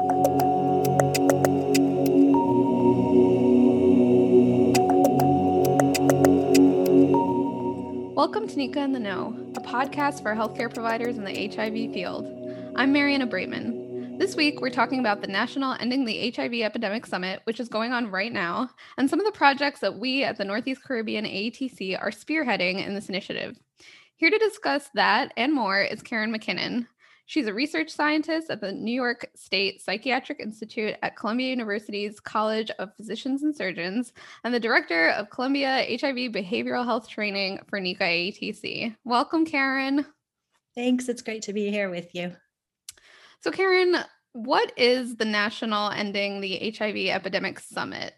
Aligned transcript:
Welcome 0.00 0.16
to 8.48 8.56
NECA 8.56 8.76
in 8.76 8.92
the 8.92 8.98
Know, 8.98 9.36
a 9.56 9.60
podcast 9.60 10.22
for 10.22 10.34
healthcare 10.34 10.72
providers 10.72 11.18
in 11.18 11.24
the 11.24 11.48
HIV 11.54 11.92
field. 11.92 12.26
I'm 12.76 12.94
Mariana 12.94 13.26
Braitman. 13.26 14.18
This 14.18 14.36
week, 14.36 14.62
we're 14.62 14.70
talking 14.70 15.00
about 15.00 15.20
the 15.20 15.26
National 15.26 15.76
Ending 15.78 16.06
the 16.06 16.32
HIV 16.34 16.54
Epidemic 16.54 17.04
Summit, 17.04 17.42
which 17.44 17.60
is 17.60 17.68
going 17.68 17.92
on 17.92 18.10
right 18.10 18.32
now, 18.32 18.70
and 18.96 19.10
some 19.10 19.20
of 19.20 19.26
the 19.26 19.32
projects 19.32 19.80
that 19.80 19.98
we 19.98 20.24
at 20.24 20.38
the 20.38 20.46
Northeast 20.46 20.82
Caribbean 20.82 21.26
AETC 21.26 22.00
are 22.00 22.10
spearheading 22.10 22.86
in 22.86 22.94
this 22.94 23.10
initiative. 23.10 23.58
Here 24.16 24.30
to 24.30 24.38
discuss 24.38 24.88
that 24.94 25.34
and 25.36 25.52
more 25.52 25.82
is 25.82 26.00
Karen 26.00 26.34
McKinnon. 26.34 26.86
She's 27.30 27.46
a 27.46 27.54
research 27.54 27.90
scientist 27.90 28.50
at 28.50 28.60
the 28.60 28.72
New 28.72 28.90
York 28.90 29.30
State 29.36 29.80
Psychiatric 29.80 30.40
Institute 30.40 30.96
at 31.00 31.14
Columbia 31.14 31.50
University's 31.50 32.18
College 32.18 32.72
of 32.80 32.92
Physicians 32.96 33.44
and 33.44 33.54
Surgeons 33.54 34.12
and 34.42 34.52
the 34.52 34.58
director 34.58 35.10
of 35.10 35.30
Columbia 35.30 35.86
HIV 35.88 36.32
Behavioral 36.32 36.84
Health 36.84 37.08
Training 37.08 37.60
for 37.68 37.78
NECA 37.78 38.00
AETC. 38.00 38.96
Welcome, 39.04 39.46
Karen. 39.46 40.04
Thanks. 40.74 41.08
It's 41.08 41.22
great 41.22 41.42
to 41.42 41.52
be 41.52 41.70
here 41.70 41.88
with 41.88 42.12
you. 42.16 42.34
So, 43.42 43.52
Karen, 43.52 43.98
what 44.32 44.72
is 44.76 45.14
the 45.14 45.24
National 45.24 45.88
Ending 45.92 46.40
the 46.40 46.74
HIV 46.76 46.96
Epidemic 47.14 47.60
Summit? 47.60 48.12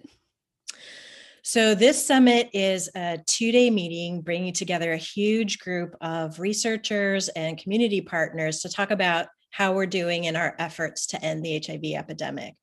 So, 1.45 1.75
this 1.75 2.07
summit 2.07 2.51
is 2.53 2.89
a 2.95 3.19
two 3.27 3.51
day 3.51 3.69
meeting 3.69 4.21
bringing 4.21 4.53
together 4.53 4.93
a 4.93 4.97
huge 4.97 5.59
group 5.59 5.97
of 6.01 6.39
researchers 6.39 7.29
and 7.31 7.59
community 7.59 8.01
partners 8.01 8.61
to 8.61 8.69
talk 8.69 8.93
about 8.93 9.27
how 9.51 9.73
we're 9.73 9.87
doing 9.87 10.25
in 10.25 10.37
our 10.37 10.55
efforts 10.61 11.07
to 11.09 11.23
end 11.23 11.45
the 11.45 11.61
HIV 11.67 11.99
epidemic. 11.99 12.55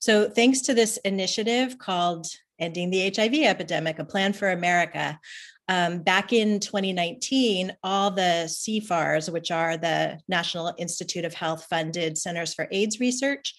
So, 0.00 0.30
thanks 0.30 0.60
to 0.62 0.74
this 0.74 0.98
initiative 0.98 1.78
called 1.78 2.28
Ending 2.60 2.90
the 2.90 3.12
HIV 3.12 3.34
Epidemic, 3.34 3.98
a 3.98 4.04
plan 4.04 4.32
for 4.32 4.52
America, 4.52 5.18
um, 5.68 6.02
back 6.02 6.32
in 6.32 6.60
2019, 6.60 7.74
all 7.82 8.12
the 8.12 8.44
CFARs, 8.46 9.32
which 9.32 9.50
are 9.50 9.76
the 9.76 10.20
National 10.28 10.72
Institute 10.78 11.24
of 11.24 11.34
Health 11.34 11.66
funded 11.68 12.16
Centers 12.18 12.54
for 12.54 12.68
AIDS 12.70 13.00
Research, 13.00 13.54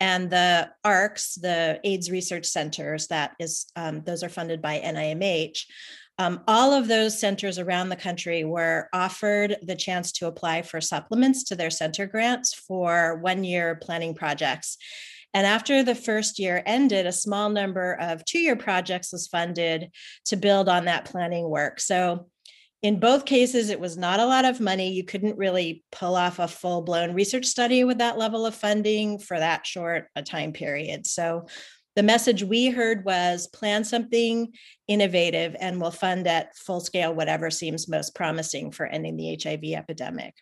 and 0.00 0.30
the 0.30 0.70
ARCs, 0.84 1.34
the 1.34 1.80
AIDS 1.84 2.10
research 2.10 2.46
centers, 2.46 3.06
that 3.08 3.32
is, 3.38 3.66
um, 3.76 4.02
those 4.04 4.22
are 4.22 4.28
funded 4.28 4.60
by 4.60 4.80
NIMH. 4.80 5.64
Um, 6.18 6.42
all 6.46 6.72
of 6.72 6.86
those 6.86 7.18
centers 7.18 7.58
around 7.58 7.88
the 7.88 7.96
country 7.96 8.44
were 8.44 8.88
offered 8.92 9.56
the 9.62 9.74
chance 9.74 10.12
to 10.12 10.26
apply 10.26 10.62
for 10.62 10.80
supplements 10.80 11.42
to 11.44 11.56
their 11.56 11.70
center 11.70 12.06
grants 12.06 12.54
for 12.54 13.18
one 13.20 13.42
year 13.42 13.74
planning 13.82 14.14
projects. 14.14 14.76
And 15.32 15.44
after 15.44 15.82
the 15.82 15.96
first 15.96 16.38
year 16.38 16.62
ended, 16.64 17.06
a 17.06 17.12
small 17.12 17.48
number 17.48 17.94
of 17.94 18.24
two 18.24 18.38
year 18.38 18.54
projects 18.54 19.12
was 19.12 19.26
funded 19.26 19.90
to 20.26 20.36
build 20.36 20.68
on 20.68 20.84
that 20.84 21.06
planning 21.06 21.48
work. 21.48 21.80
So 21.80 22.28
in 22.84 23.00
both 23.00 23.24
cases, 23.24 23.70
it 23.70 23.80
was 23.80 23.96
not 23.96 24.20
a 24.20 24.26
lot 24.26 24.44
of 24.44 24.60
money. 24.60 24.92
You 24.92 25.04
couldn't 25.04 25.38
really 25.38 25.82
pull 25.90 26.14
off 26.14 26.38
a 26.38 26.46
full 26.46 26.82
blown 26.82 27.14
research 27.14 27.46
study 27.46 27.82
with 27.82 27.96
that 27.96 28.18
level 28.18 28.44
of 28.44 28.54
funding 28.54 29.18
for 29.18 29.38
that 29.38 29.66
short 29.66 30.08
a 30.14 30.22
time 30.22 30.52
period. 30.52 31.06
So 31.06 31.46
the 31.96 32.02
message 32.02 32.42
we 32.42 32.68
heard 32.68 33.06
was 33.06 33.46
plan 33.46 33.84
something 33.84 34.52
innovative 34.86 35.56
and 35.58 35.80
we'll 35.80 35.92
fund 35.92 36.26
at 36.26 36.54
full 36.58 36.80
scale 36.80 37.14
whatever 37.14 37.50
seems 37.50 37.88
most 37.88 38.14
promising 38.14 38.70
for 38.70 38.84
ending 38.84 39.16
the 39.16 39.40
HIV 39.42 39.64
epidemic. 39.78 40.34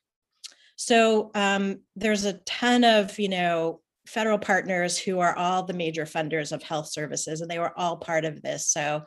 So 0.75 1.31
um, 1.37 1.83
there's 1.95 2.25
a 2.25 2.41
ton 2.45 2.83
of, 2.83 3.21
you 3.21 3.29
know, 3.29 3.83
federal 4.09 4.39
partners 4.39 4.99
who 4.99 5.21
are 5.21 5.37
all 5.37 5.63
the 5.63 5.75
major 5.75 6.07
funders 6.07 6.51
of 6.51 6.65
health 6.65 6.89
services, 6.89 7.41
and 7.41 7.49
they 7.49 7.61
were 7.61 7.79
all 7.79 7.99
part 7.99 8.25
of 8.25 8.43
this. 8.43 8.67
So 8.67 9.05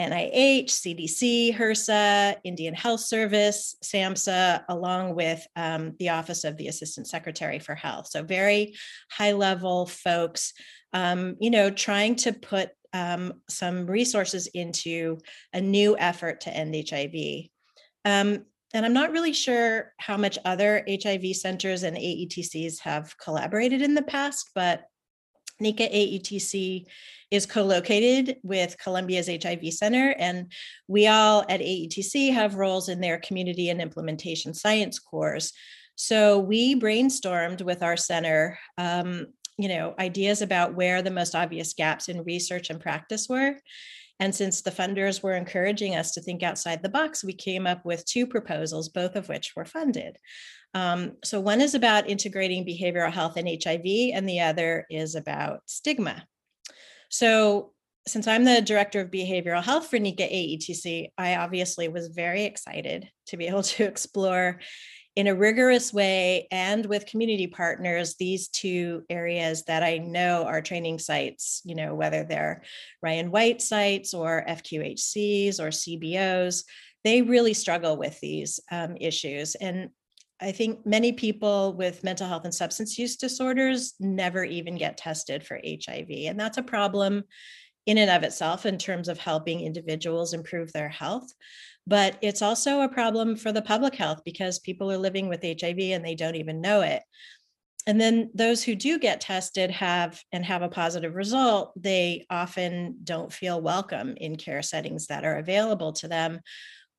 NIH, 0.00 0.66
CDC, 0.66 1.54
HRSA, 1.54 2.36
Indian 2.42 2.74
Health 2.74 3.00
Service, 3.00 3.76
SAMHSA, 3.84 4.64
along 4.70 5.14
with 5.14 5.46
um, 5.56 5.94
the 5.98 6.08
Office 6.08 6.44
of 6.44 6.56
the 6.56 6.68
Assistant 6.68 7.06
Secretary 7.06 7.58
for 7.58 7.74
Health. 7.74 8.08
So 8.08 8.22
very 8.22 8.74
high 9.10 9.32
level 9.32 9.84
folks, 9.84 10.54
um, 10.94 11.36
you 11.38 11.50
know, 11.50 11.70
trying 11.70 12.16
to 12.16 12.32
put 12.32 12.70
um, 12.94 13.34
some 13.48 13.86
resources 13.86 14.46
into 14.48 15.18
a 15.52 15.60
new 15.60 15.96
effort 15.98 16.40
to 16.42 16.50
end 16.50 16.74
HIV. 16.88 17.48
Um, 18.04 18.46
and 18.72 18.86
I'm 18.86 18.94
not 18.94 19.12
really 19.12 19.32
sure 19.32 19.92
how 19.98 20.16
much 20.16 20.38
other 20.44 20.84
HIV 20.88 21.36
centers 21.36 21.82
and 21.82 21.96
AETCs 21.96 22.80
have 22.80 23.16
collaborated 23.18 23.82
in 23.82 23.94
the 23.94 24.02
past, 24.02 24.50
but 24.54 24.84
NECA 25.60 25.92
AETC 25.92 26.86
is 27.30 27.46
co-located 27.46 28.38
with 28.42 28.76
Columbia's 28.78 29.28
HIV 29.28 29.72
Center, 29.72 30.14
and 30.18 30.52
we 30.88 31.06
all 31.06 31.44
at 31.48 31.60
AETC 31.60 32.32
have 32.32 32.56
roles 32.56 32.88
in 32.88 33.00
their 33.00 33.18
community 33.18 33.70
and 33.70 33.80
implementation 33.80 34.52
science 34.52 34.98
cores. 34.98 35.52
So 35.94 36.38
we 36.40 36.74
brainstormed 36.74 37.62
with 37.62 37.82
our 37.82 37.96
center, 37.96 38.58
um, 38.78 39.26
you 39.58 39.68
know, 39.68 39.94
ideas 39.98 40.42
about 40.42 40.74
where 40.74 41.02
the 41.02 41.10
most 41.10 41.34
obvious 41.34 41.74
gaps 41.74 42.08
in 42.08 42.24
research 42.24 42.70
and 42.70 42.80
practice 42.80 43.28
were. 43.28 43.56
And 44.18 44.34
since 44.34 44.60
the 44.60 44.70
funders 44.70 45.22
were 45.22 45.34
encouraging 45.34 45.94
us 45.94 46.12
to 46.12 46.20
think 46.20 46.42
outside 46.42 46.82
the 46.82 46.88
box, 46.88 47.24
we 47.24 47.32
came 47.32 47.66
up 47.66 47.84
with 47.84 48.04
two 48.04 48.26
proposals, 48.26 48.88
both 48.88 49.16
of 49.16 49.28
which 49.28 49.54
were 49.56 49.64
funded. 49.64 50.16
Um, 50.74 51.16
so 51.24 51.40
one 51.40 51.60
is 51.60 51.74
about 51.74 52.08
integrating 52.08 52.64
behavioral 52.64 53.12
health 53.12 53.36
and 53.36 53.48
HIV, 53.48 54.14
and 54.14 54.28
the 54.28 54.40
other 54.40 54.86
is 54.90 55.14
about 55.14 55.62
stigma. 55.66 56.24
So 57.08 57.72
since 58.06 58.26
I'm 58.26 58.44
the 58.44 58.62
director 58.62 59.00
of 59.00 59.10
behavioral 59.10 59.62
health 59.62 59.88
for 59.88 59.98
NECA 59.98 60.30
AETC, 60.30 61.10
I 61.18 61.36
obviously 61.36 61.88
was 61.88 62.08
very 62.08 62.44
excited 62.44 63.08
to 63.26 63.36
be 63.36 63.46
able 63.48 63.62
to 63.62 63.84
explore 63.84 64.60
in 65.16 65.26
a 65.26 65.34
rigorous 65.34 65.92
way 65.92 66.46
and 66.52 66.86
with 66.86 67.04
community 67.06 67.48
partners 67.48 68.14
these 68.14 68.48
two 68.48 69.02
areas 69.10 69.64
that 69.64 69.82
I 69.82 69.98
know 69.98 70.44
are 70.44 70.62
training 70.62 71.00
sites, 71.00 71.62
you 71.64 71.74
know, 71.74 71.94
whether 71.94 72.22
they're 72.22 72.62
Ryan 73.02 73.32
White 73.32 73.60
sites 73.60 74.14
or 74.14 74.44
FQHCs 74.48 75.58
or 75.58 75.68
CBOs, 75.68 76.62
they 77.02 77.22
really 77.22 77.54
struggle 77.54 77.96
with 77.96 78.20
these 78.20 78.60
um, 78.70 78.96
issues. 78.98 79.56
And 79.56 79.90
I 80.40 80.52
think 80.52 80.86
many 80.86 81.12
people 81.12 81.74
with 81.74 82.02
mental 82.02 82.26
health 82.26 82.44
and 82.44 82.54
substance 82.54 82.98
use 82.98 83.16
disorders 83.16 83.94
never 84.00 84.42
even 84.42 84.76
get 84.76 84.96
tested 84.96 85.44
for 85.44 85.60
HIV. 85.64 86.08
And 86.26 86.40
that's 86.40 86.58
a 86.58 86.62
problem 86.62 87.24
in 87.86 87.98
and 87.98 88.10
of 88.10 88.22
itself 88.22 88.66
in 88.66 88.78
terms 88.78 89.08
of 89.08 89.18
helping 89.18 89.60
individuals 89.60 90.32
improve 90.32 90.72
their 90.72 90.88
health. 90.88 91.32
But 91.86 92.16
it's 92.22 92.42
also 92.42 92.80
a 92.80 92.88
problem 92.88 93.36
for 93.36 93.52
the 93.52 93.62
public 93.62 93.94
health 93.94 94.22
because 94.24 94.58
people 94.58 94.90
are 94.90 94.98
living 94.98 95.28
with 95.28 95.42
HIV 95.42 95.78
and 95.78 96.04
they 96.04 96.14
don't 96.14 96.36
even 96.36 96.60
know 96.60 96.82
it. 96.82 97.02
And 97.86 98.00
then 98.00 98.30
those 98.34 98.62
who 98.62 98.74
do 98.74 98.98
get 98.98 99.20
tested 99.20 99.70
have 99.70 100.22
and 100.32 100.44
have 100.44 100.62
a 100.62 100.68
positive 100.68 101.14
result, 101.14 101.72
they 101.76 102.26
often 102.30 102.98
don't 103.02 103.32
feel 103.32 103.60
welcome 103.60 104.14
in 104.18 104.36
care 104.36 104.62
settings 104.62 105.06
that 105.06 105.24
are 105.24 105.38
available 105.38 105.92
to 105.94 106.08
them 106.08 106.40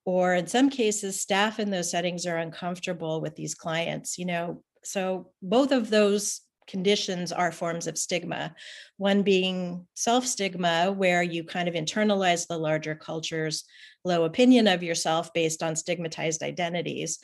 or 0.05 0.33
in 0.33 0.47
some 0.47 0.69
cases 0.69 1.19
staff 1.19 1.59
in 1.59 1.69
those 1.69 1.91
settings 1.91 2.25
are 2.25 2.37
uncomfortable 2.37 3.21
with 3.21 3.35
these 3.35 3.55
clients 3.55 4.17
you 4.17 4.25
know? 4.25 4.63
So 4.83 5.31
both 5.41 5.71
of 5.71 5.89
those 5.89 6.41
conditions 6.67 7.31
are 7.31 7.51
forms 7.51 7.85
of 7.85 7.97
stigma. 7.97 8.55
One 8.97 9.23
being 9.23 9.85
self 9.93 10.25
stigma 10.25 10.91
where 10.91 11.21
you 11.21 11.43
kind 11.43 11.67
of 11.67 11.75
internalize 11.75 12.47
the 12.47 12.57
larger 12.57 12.95
culture's 12.95 13.65
low 14.05 14.23
opinion 14.23 14.67
of 14.67 14.81
yourself 14.81 15.33
based 15.33 15.61
on 15.61 15.75
stigmatized 15.75 16.41
identities. 16.41 17.19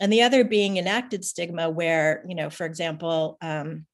And 0.00 0.12
the 0.12 0.22
other 0.22 0.44
being 0.44 0.78
enacted 0.78 1.24
stigma 1.24 1.70
where 1.70 2.24
you 2.26 2.34
know 2.34 2.50
for 2.50 2.66
example 2.66 3.38
um, 3.42 3.86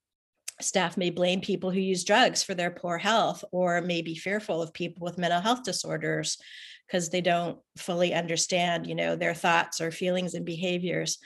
staff 0.61 0.97
may 0.97 1.11
blame 1.11 1.41
people 1.41 1.71
who 1.71 1.81
use 1.81 2.05
drugs 2.05 2.43
for 2.43 2.55
their 2.55 2.71
poor 2.71 2.99
health 2.99 3.45
or 3.51 3.81
may 3.81 4.03
be 4.03 4.15
fearful 4.15 4.63
of 4.63 4.73
people 4.73 5.05
with 5.05 5.19
mental 5.19 5.41
health 5.41 5.65
disorders 5.65 6.39
because 6.87 7.09
they 7.09 7.21
don't 7.21 7.59
fully 7.77 8.13
understand 8.15 8.87
you 8.87 8.95
know 8.95 9.17
their 9.17 9.35
thoughts 9.35 9.81
or 9.81 9.91
feelings 9.91 10.35
and 10.35 10.45
behaviors. 10.45 11.19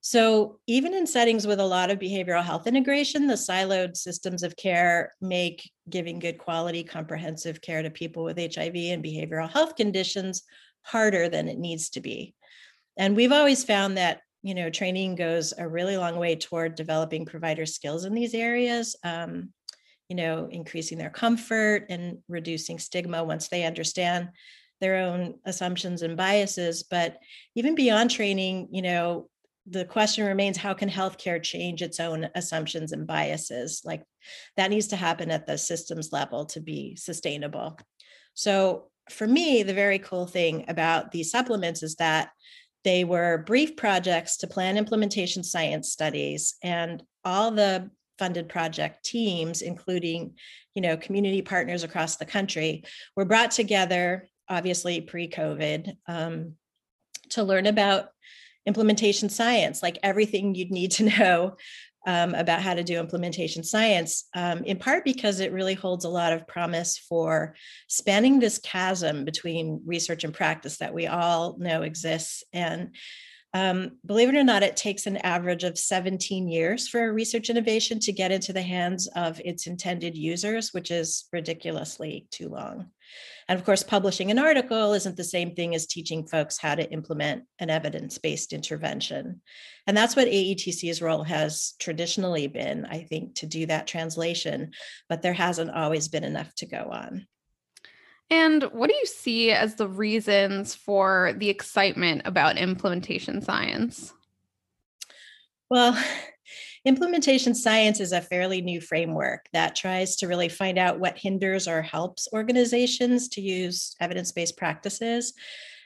So 0.00 0.60
even 0.68 0.94
in 0.94 1.04
settings 1.06 1.48
with 1.48 1.58
a 1.58 1.66
lot 1.66 1.90
of 1.90 1.98
behavioral 1.98 2.44
health 2.44 2.66
integration 2.66 3.26
the 3.26 3.34
siloed 3.34 3.96
systems 3.96 4.42
of 4.42 4.56
care 4.56 5.14
make 5.20 5.68
giving 5.90 6.20
good 6.20 6.38
quality 6.38 6.84
comprehensive 6.84 7.60
care 7.60 7.82
to 7.82 7.90
people 7.90 8.22
with 8.22 8.38
hiv 8.38 8.76
and 8.76 9.04
behavioral 9.04 9.50
health 9.50 9.74
conditions 9.74 10.44
harder 10.82 11.28
than 11.28 11.48
it 11.48 11.58
needs 11.58 11.90
to 11.90 12.00
be. 12.00 12.34
And 12.96 13.16
we've 13.16 13.32
always 13.32 13.64
found 13.64 13.96
that 13.96 14.20
you 14.46 14.54
know 14.54 14.70
training 14.70 15.16
goes 15.16 15.52
a 15.58 15.66
really 15.66 15.96
long 15.96 16.16
way 16.16 16.36
toward 16.36 16.76
developing 16.76 17.26
provider 17.26 17.66
skills 17.66 18.04
in 18.04 18.14
these 18.14 18.32
areas 18.32 18.94
um, 19.02 19.52
you 20.08 20.14
know 20.14 20.48
increasing 20.50 20.98
their 20.98 21.10
comfort 21.10 21.86
and 21.88 22.18
reducing 22.28 22.78
stigma 22.78 23.24
once 23.24 23.48
they 23.48 23.64
understand 23.64 24.28
their 24.80 24.96
own 24.96 25.34
assumptions 25.44 26.02
and 26.02 26.16
biases 26.16 26.82
but 26.82 27.18
even 27.54 27.74
beyond 27.74 28.10
training 28.10 28.68
you 28.70 28.82
know 28.82 29.28
the 29.68 29.84
question 29.84 30.24
remains 30.24 30.56
how 30.56 30.74
can 30.74 30.88
healthcare 30.88 31.42
change 31.42 31.82
its 31.82 31.98
own 31.98 32.28
assumptions 32.34 32.92
and 32.92 33.06
biases? 33.06 33.82
Like 33.84 34.04
that 34.56 34.70
needs 34.70 34.88
to 34.88 34.96
happen 34.96 35.30
at 35.30 35.46
the 35.46 35.58
systems 35.58 36.12
level 36.12 36.46
to 36.46 36.60
be 36.60 36.94
sustainable. 36.96 37.78
So 38.34 38.90
for 39.10 39.26
me 39.26 39.62
the 39.62 39.74
very 39.74 39.98
cool 39.98 40.26
thing 40.26 40.64
about 40.68 41.10
these 41.10 41.30
supplements 41.30 41.82
is 41.82 41.96
that 41.96 42.30
they 42.84 43.02
were 43.02 43.44
brief 43.46 43.76
projects 43.76 44.36
to 44.38 44.46
plan 44.46 44.76
implementation 44.76 45.42
science 45.42 45.90
studies 45.90 46.54
and 46.62 47.02
all 47.24 47.50
the 47.50 47.90
funded 48.18 48.48
project 48.48 49.04
teams 49.04 49.62
including 49.62 50.34
you 50.74 50.82
know 50.82 50.96
community 50.96 51.42
partners 51.42 51.84
across 51.84 52.16
the 52.16 52.24
country 52.24 52.82
were 53.14 53.24
brought 53.24 53.50
together 53.50 54.28
obviously 54.48 55.00
pre-covid 55.00 55.96
um, 56.06 56.54
to 57.30 57.42
learn 57.42 57.66
about 57.66 58.08
implementation 58.66 59.28
science, 59.28 59.82
like 59.82 59.98
everything 60.02 60.54
you'd 60.54 60.70
need 60.70 60.90
to 60.92 61.04
know 61.18 61.56
um, 62.06 62.34
about 62.34 62.62
how 62.62 62.72
to 62.72 62.84
do 62.84 63.00
implementation 63.00 63.64
science, 63.64 64.28
um, 64.34 64.62
in 64.62 64.78
part 64.78 65.04
because 65.04 65.40
it 65.40 65.52
really 65.52 65.74
holds 65.74 66.04
a 66.04 66.08
lot 66.08 66.32
of 66.32 66.46
promise 66.46 66.96
for 66.98 67.56
spanning 67.88 68.38
this 68.38 68.58
chasm 68.58 69.24
between 69.24 69.82
research 69.84 70.22
and 70.22 70.32
practice 70.32 70.78
that 70.78 70.94
we 70.94 71.08
all 71.08 71.56
know 71.58 71.82
exists. 71.82 72.44
And 72.52 72.94
um, 73.56 73.92
believe 74.04 74.28
it 74.28 74.36
or 74.36 74.44
not, 74.44 74.62
it 74.62 74.76
takes 74.76 75.06
an 75.06 75.16
average 75.16 75.64
of 75.64 75.78
17 75.78 76.46
years 76.46 76.88
for 76.88 77.02
a 77.02 77.12
research 77.12 77.48
innovation 77.48 77.98
to 78.00 78.12
get 78.12 78.30
into 78.30 78.52
the 78.52 78.60
hands 78.60 79.08
of 79.16 79.40
its 79.46 79.66
intended 79.66 80.14
users, 80.14 80.74
which 80.74 80.90
is 80.90 81.24
ridiculously 81.32 82.26
too 82.30 82.50
long. 82.50 82.90
And 83.48 83.58
of 83.58 83.64
course, 83.64 83.82
publishing 83.82 84.30
an 84.30 84.38
article 84.38 84.92
isn't 84.92 85.16
the 85.16 85.24
same 85.24 85.54
thing 85.54 85.74
as 85.74 85.86
teaching 85.86 86.26
folks 86.26 86.58
how 86.58 86.74
to 86.74 86.90
implement 86.92 87.44
an 87.58 87.70
evidence 87.70 88.18
based 88.18 88.52
intervention. 88.52 89.40
And 89.86 89.96
that's 89.96 90.16
what 90.16 90.28
AETC's 90.28 91.00
role 91.00 91.22
has 91.22 91.72
traditionally 91.80 92.48
been, 92.48 92.84
I 92.84 93.04
think, 93.04 93.36
to 93.36 93.46
do 93.46 93.64
that 93.66 93.86
translation, 93.86 94.72
but 95.08 95.22
there 95.22 95.32
hasn't 95.32 95.70
always 95.70 96.08
been 96.08 96.24
enough 96.24 96.54
to 96.56 96.66
go 96.66 96.90
on. 96.92 97.26
And 98.30 98.64
what 98.64 98.90
do 98.90 98.96
you 98.96 99.06
see 99.06 99.52
as 99.52 99.76
the 99.76 99.88
reasons 99.88 100.74
for 100.74 101.34
the 101.36 101.48
excitement 101.48 102.22
about 102.24 102.58
implementation 102.58 103.40
science? 103.40 104.12
Well, 105.70 105.96
Implementation 106.86 107.52
science 107.52 107.98
is 107.98 108.12
a 108.12 108.20
fairly 108.20 108.62
new 108.62 108.80
framework 108.80 109.48
that 109.52 109.74
tries 109.74 110.14
to 110.14 110.28
really 110.28 110.48
find 110.48 110.78
out 110.78 111.00
what 111.00 111.18
hinders 111.18 111.66
or 111.66 111.82
helps 111.82 112.28
organizations 112.32 113.28
to 113.30 113.40
use 113.40 113.96
evidence 114.00 114.30
based 114.30 114.56
practices, 114.56 115.34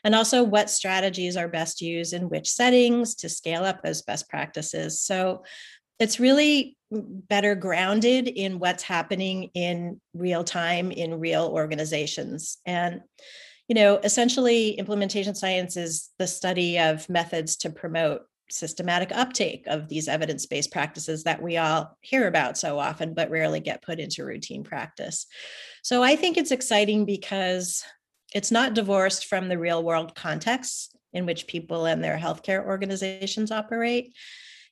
and 0.05 0.15
also 0.15 0.45
what 0.45 0.69
strategies 0.69 1.39
are 1.39 1.49
best 1.49 1.81
used 1.81 2.13
in 2.13 2.29
which 2.29 2.51
settings 2.51 3.15
to 3.15 3.31
scale 3.31 3.65
up 3.65 3.83
those 3.83 4.03
best 4.03 4.29
practices. 4.29 5.01
So 5.01 5.43
it's 6.01 6.19
really 6.19 6.77
better 6.91 7.55
grounded 7.55 8.27
in 8.27 8.59
what's 8.59 8.83
happening 8.83 9.51
in 9.55 10.01
real 10.13 10.43
time 10.43 10.91
in 10.91 11.21
real 11.21 11.47
organizations. 11.47 12.59
And 12.67 13.03
you 13.69 13.75
know, 13.75 14.01
essentially, 14.03 14.71
implementation 14.71 15.37
science 15.37 15.77
is 15.77 16.11
the 16.19 16.27
study 16.27 16.81
of 16.81 17.09
methods 17.09 17.55
to 17.59 17.71
promote 17.71 18.23
systematic 18.51 19.13
uptake 19.13 19.65
of 19.69 19.89
these 19.89 20.09
evidence 20.09 20.45
based 20.47 20.73
practices 20.73 21.23
that 21.23 21.41
we 21.41 21.57
all 21.57 21.97
hear 22.01 22.27
about 22.27 22.59
so 22.59 22.81
often, 22.81 23.15
but 23.15 23.31
rarely 23.31 23.61
get 23.61 23.83
put 23.83 24.01
into 24.01 24.25
routine 24.25 24.65
practice. 24.65 25.27
So 25.85 26.03
I 26.03 26.17
think 26.17 26.37
it's 26.37 26.51
exciting 26.51 27.05
because 27.05 27.85
it's 28.35 28.51
not 28.51 28.75
divorced 28.75 29.27
from 29.27 29.49
the 29.49 29.59
real 29.59 29.85
world 29.85 30.17
context 30.17 30.97
in 31.13 31.25
which 31.25 31.47
people 31.47 31.87
and 31.87 32.03
their 32.03 32.19
healthcare 32.19 32.65
organizations 32.65 33.53
operate. 33.53 34.15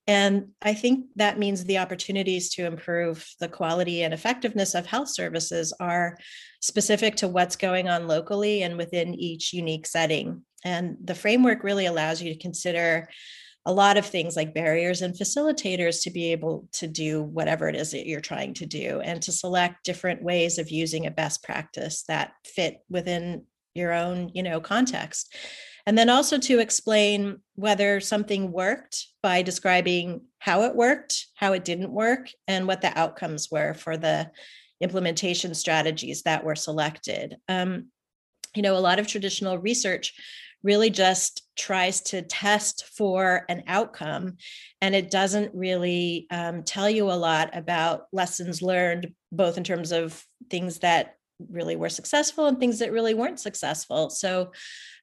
And 0.08 0.48
I 0.62 0.72
think 0.72 1.04
that 1.16 1.38
means 1.38 1.62
the 1.62 1.78
opportunities 1.78 2.48
to 2.54 2.64
improve 2.64 3.28
the 3.40 3.48
quality 3.48 4.02
and 4.02 4.14
effectiveness 4.14 4.74
of 4.74 4.86
health 4.86 5.10
services 5.10 5.74
are 5.78 6.16
specific 6.60 7.16
to 7.16 7.28
what's 7.28 7.56
going 7.56 7.90
on 7.90 8.08
locally 8.08 8.62
and 8.62 8.78
within 8.78 9.14
each 9.14 9.52
unique 9.52 9.86
setting. 9.86 10.42
And 10.64 10.96
the 11.04 11.14
framework 11.14 11.62
really 11.62 11.84
allows 11.84 12.22
you 12.22 12.32
to 12.32 12.40
consider 12.40 13.10
a 13.66 13.72
lot 13.72 13.98
of 13.98 14.06
things 14.06 14.34
like 14.34 14.54
barriers 14.54 15.02
and 15.02 15.14
facilitators 15.14 16.02
to 16.02 16.10
be 16.10 16.32
able 16.32 16.66
to 16.72 16.86
do 16.86 17.22
whatever 17.22 17.68
it 17.68 17.76
is 17.76 17.90
that 17.90 18.06
you're 18.06 18.22
trying 18.22 18.54
to 18.54 18.64
do 18.64 19.00
and 19.00 19.20
to 19.20 19.30
select 19.30 19.84
different 19.84 20.22
ways 20.22 20.56
of 20.56 20.70
using 20.70 21.04
a 21.04 21.10
best 21.10 21.42
practice 21.44 22.04
that 22.04 22.32
fit 22.46 22.78
within 22.88 23.44
your 23.78 23.92
own 23.92 24.30
you 24.34 24.42
know 24.42 24.60
context. 24.60 25.34
And 25.86 25.96
then 25.96 26.10
also 26.10 26.36
to 26.36 26.58
explain 26.58 27.38
whether 27.54 27.98
something 28.00 28.52
worked 28.52 29.06
by 29.22 29.40
describing 29.40 30.22
how 30.38 30.62
it 30.62 30.76
worked 30.76 31.26
how 31.34 31.52
it 31.54 31.64
didn't 31.64 31.92
work 31.92 32.28
and 32.46 32.66
what 32.66 32.82
the 32.82 32.96
outcomes 32.98 33.48
were 33.50 33.74
for 33.74 33.96
the 33.96 34.30
implementation 34.80 35.54
strategies 35.54 36.22
that 36.22 36.44
were 36.44 36.54
selected. 36.54 37.36
Um, 37.48 37.86
you 38.54 38.62
know 38.62 38.76
a 38.76 38.80
lot 38.80 38.98
of 38.98 39.06
traditional 39.06 39.58
research 39.58 40.14
really 40.62 40.90
just 40.90 41.42
tries 41.56 42.00
to 42.00 42.22
test 42.22 42.84
for 42.96 43.44
an 43.48 43.62
outcome 43.68 44.36
and 44.80 44.94
it 44.94 45.10
doesn't 45.10 45.54
really 45.54 46.26
um, 46.30 46.64
tell 46.64 46.90
you 46.90 47.10
a 47.10 47.12
lot 47.12 47.56
about 47.56 48.06
lessons 48.12 48.60
learned 48.60 49.12
both 49.30 49.56
in 49.56 49.64
terms 49.64 49.92
of 49.92 50.24
things 50.50 50.80
that 50.80 51.14
really 51.50 51.76
were 51.76 51.88
successful 51.88 52.46
and 52.46 52.58
things 52.58 52.78
that 52.78 52.92
really 52.92 53.14
weren't 53.14 53.40
successful 53.40 54.10
so 54.10 54.52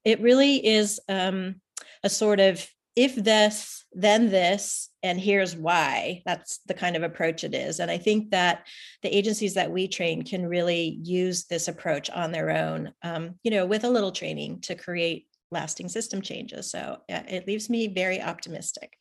it 0.03 0.21
really 0.21 0.65
is 0.65 0.99
um, 1.09 1.55
a 2.03 2.09
sort 2.09 2.39
of 2.39 2.65
if 2.95 3.15
this 3.15 3.83
then 3.91 4.29
this 4.29 4.89
and 5.03 5.19
here's 5.19 5.55
why 5.55 6.21
that's 6.25 6.59
the 6.65 6.73
kind 6.73 6.95
of 6.95 7.03
approach 7.03 7.43
it 7.43 7.53
is 7.53 7.79
and 7.79 7.89
i 7.89 7.97
think 7.97 8.31
that 8.31 8.65
the 9.03 9.15
agencies 9.15 9.53
that 9.53 9.71
we 9.71 9.87
train 9.87 10.23
can 10.23 10.45
really 10.45 10.99
use 11.03 11.45
this 11.45 11.67
approach 11.67 12.09
on 12.09 12.31
their 12.31 12.49
own 12.49 12.91
um, 13.03 13.35
you 13.43 13.51
know 13.51 13.65
with 13.65 13.83
a 13.83 13.89
little 13.89 14.11
training 14.11 14.59
to 14.61 14.75
create 14.75 15.27
lasting 15.51 15.89
system 15.89 16.21
changes. 16.21 16.69
So 16.69 16.97
yeah, 17.09 17.23
it 17.27 17.47
leaves 17.47 17.69
me 17.69 17.87
very 17.87 18.21
optimistic. 18.21 18.97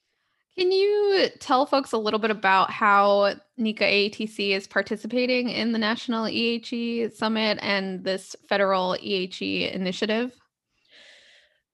Can 0.57 0.71
you 0.71 1.27
tell 1.41 1.67
folks 1.67 1.93
a 1.93 1.99
little 1.99 2.21
bit 2.21 2.31
about 2.31 2.71
how 2.71 3.35
NECA 3.59 3.81
AETC 3.81 4.51
is 4.51 4.69
participating 4.69 5.49
in 5.49 5.73
the 5.73 5.79
National 5.79 6.27
EHE 6.27 7.13
Summit 7.13 7.59
and 7.61 8.05
this 8.05 8.37
federal 8.49 8.97
EHE 9.03 9.73
initiative? 9.73 10.33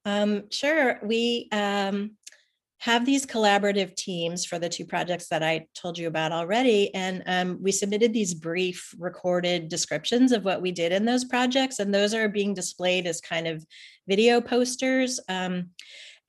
Um, 0.06 0.44
sure. 0.50 0.98
We 1.02 1.48
um, 1.52 2.12
have 2.78 3.04
these 3.04 3.26
collaborative 3.26 3.94
teams 3.96 4.46
for 4.46 4.58
the 4.58 4.70
two 4.70 4.86
projects 4.86 5.28
that 5.28 5.42
I 5.42 5.66
told 5.74 5.98
you 5.98 6.08
about 6.08 6.32
already. 6.32 6.94
And 6.94 7.22
um, 7.26 7.58
we 7.60 7.72
submitted 7.72 8.14
these 8.14 8.32
brief 8.32 8.94
recorded 8.98 9.68
descriptions 9.68 10.32
of 10.32 10.46
what 10.46 10.62
we 10.62 10.72
did 10.72 10.90
in 10.90 11.04
those 11.04 11.26
projects, 11.26 11.80
and 11.80 11.92
those 11.92 12.14
are 12.14 12.30
being 12.30 12.54
displayed 12.54 13.06
as 13.06 13.20
kind 13.20 13.46
of 13.46 13.62
video 14.08 14.40
posters. 14.40 15.20
Um, 15.28 15.70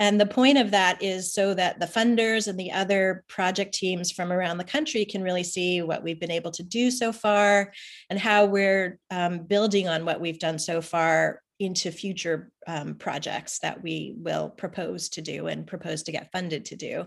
and 0.01 0.19
the 0.19 0.25
point 0.25 0.57
of 0.57 0.71
that 0.71 1.03
is 1.03 1.31
so 1.31 1.53
that 1.53 1.79
the 1.79 1.85
funders 1.85 2.47
and 2.47 2.59
the 2.59 2.71
other 2.71 3.23
project 3.27 3.71
teams 3.71 4.11
from 4.11 4.33
around 4.33 4.57
the 4.57 4.63
country 4.63 5.05
can 5.05 5.21
really 5.21 5.43
see 5.43 5.83
what 5.83 6.01
we've 6.01 6.19
been 6.19 6.31
able 6.31 6.49
to 6.49 6.63
do 6.63 6.89
so 6.89 7.11
far 7.11 7.71
and 8.09 8.17
how 8.17 8.45
we're 8.45 8.97
um, 9.11 9.43
building 9.43 9.87
on 9.87 10.03
what 10.03 10.19
we've 10.19 10.39
done 10.39 10.57
so 10.57 10.81
far 10.81 11.43
into 11.59 11.91
future 11.91 12.51
um, 12.65 12.95
projects 12.95 13.59
that 13.59 13.83
we 13.83 14.15
will 14.17 14.49
propose 14.49 15.07
to 15.09 15.21
do 15.21 15.45
and 15.45 15.67
propose 15.67 16.01
to 16.01 16.11
get 16.11 16.31
funded 16.31 16.65
to 16.65 16.75
do. 16.75 17.05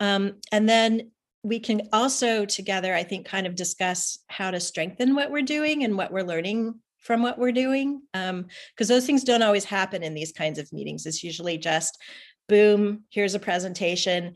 Um, 0.00 0.36
and 0.50 0.66
then 0.66 1.10
we 1.42 1.60
can 1.60 1.90
also 1.92 2.46
together, 2.46 2.94
I 2.94 3.02
think, 3.02 3.26
kind 3.26 3.46
of 3.46 3.56
discuss 3.56 4.18
how 4.28 4.50
to 4.50 4.58
strengthen 4.58 5.14
what 5.14 5.30
we're 5.30 5.42
doing 5.42 5.84
and 5.84 5.98
what 5.98 6.10
we're 6.10 6.22
learning 6.22 6.80
from 7.02 7.22
what 7.22 7.38
we're 7.38 7.52
doing. 7.52 8.02
Because 8.12 8.30
um, 8.30 8.46
those 8.78 9.06
things 9.06 9.24
don't 9.24 9.42
always 9.42 9.64
happen 9.64 10.02
in 10.02 10.14
these 10.14 10.32
kinds 10.32 10.58
of 10.58 10.72
meetings. 10.72 11.06
It's 11.06 11.22
usually 11.22 11.58
just 11.58 12.00
boom, 12.48 13.04
here's 13.10 13.34
a 13.34 13.38
presentation. 13.38 14.34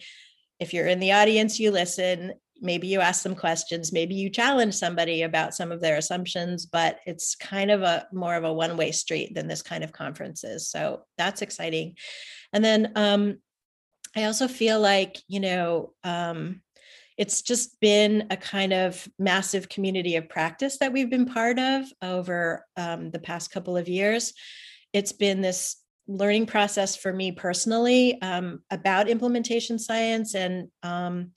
If 0.60 0.72
you're 0.72 0.86
in 0.86 1.00
the 1.00 1.12
audience, 1.12 1.58
you 1.58 1.70
listen 1.70 2.34
maybe 2.60 2.86
you 2.86 3.00
ask 3.00 3.22
some 3.22 3.34
questions 3.34 3.92
maybe 3.92 4.14
you 4.14 4.30
challenge 4.30 4.74
somebody 4.74 5.22
about 5.22 5.54
some 5.54 5.70
of 5.70 5.80
their 5.80 5.96
assumptions 5.96 6.66
but 6.66 6.98
it's 7.06 7.34
kind 7.34 7.70
of 7.70 7.82
a 7.82 8.06
more 8.12 8.34
of 8.34 8.44
a 8.44 8.52
one 8.52 8.76
way 8.76 8.90
street 8.90 9.34
than 9.34 9.46
this 9.46 9.62
kind 9.62 9.84
of 9.84 9.92
conferences 9.92 10.68
so 10.68 11.02
that's 11.18 11.42
exciting 11.42 11.94
and 12.52 12.64
then 12.64 12.92
um, 12.96 13.36
i 14.14 14.24
also 14.24 14.48
feel 14.48 14.80
like 14.80 15.18
you 15.28 15.40
know 15.40 15.92
um, 16.04 16.60
it's 17.16 17.42
just 17.42 17.80
been 17.80 18.26
a 18.30 18.36
kind 18.36 18.72
of 18.72 19.08
massive 19.18 19.68
community 19.68 20.16
of 20.16 20.28
practice 20.28 20.78
that 20.78 20.92
we've 20.92 21.10
been 21.10 21.26
part 21.26 21.58
of 21.58 21.84
over 22.02 22.64
um, 22.76 23.10
the 23.10 23.18
past 23.18 23.50
couple 23.50 23.76
of 23.76 23.88
years 23.88 24.32
it's 24.92 25.12
been 25.12 25.40
this 25.40 25.76
learning 26.08 26.46
process 26.46 26.96
for 26.96 27.12
me 27.12 27.32
personally 27.32 28.20
um, 28.22 28.62
about 28.70 29.08
implementation 29.08 29.78
science 29.78 30.34
and 30.34 30.68
um, 30.82 31.32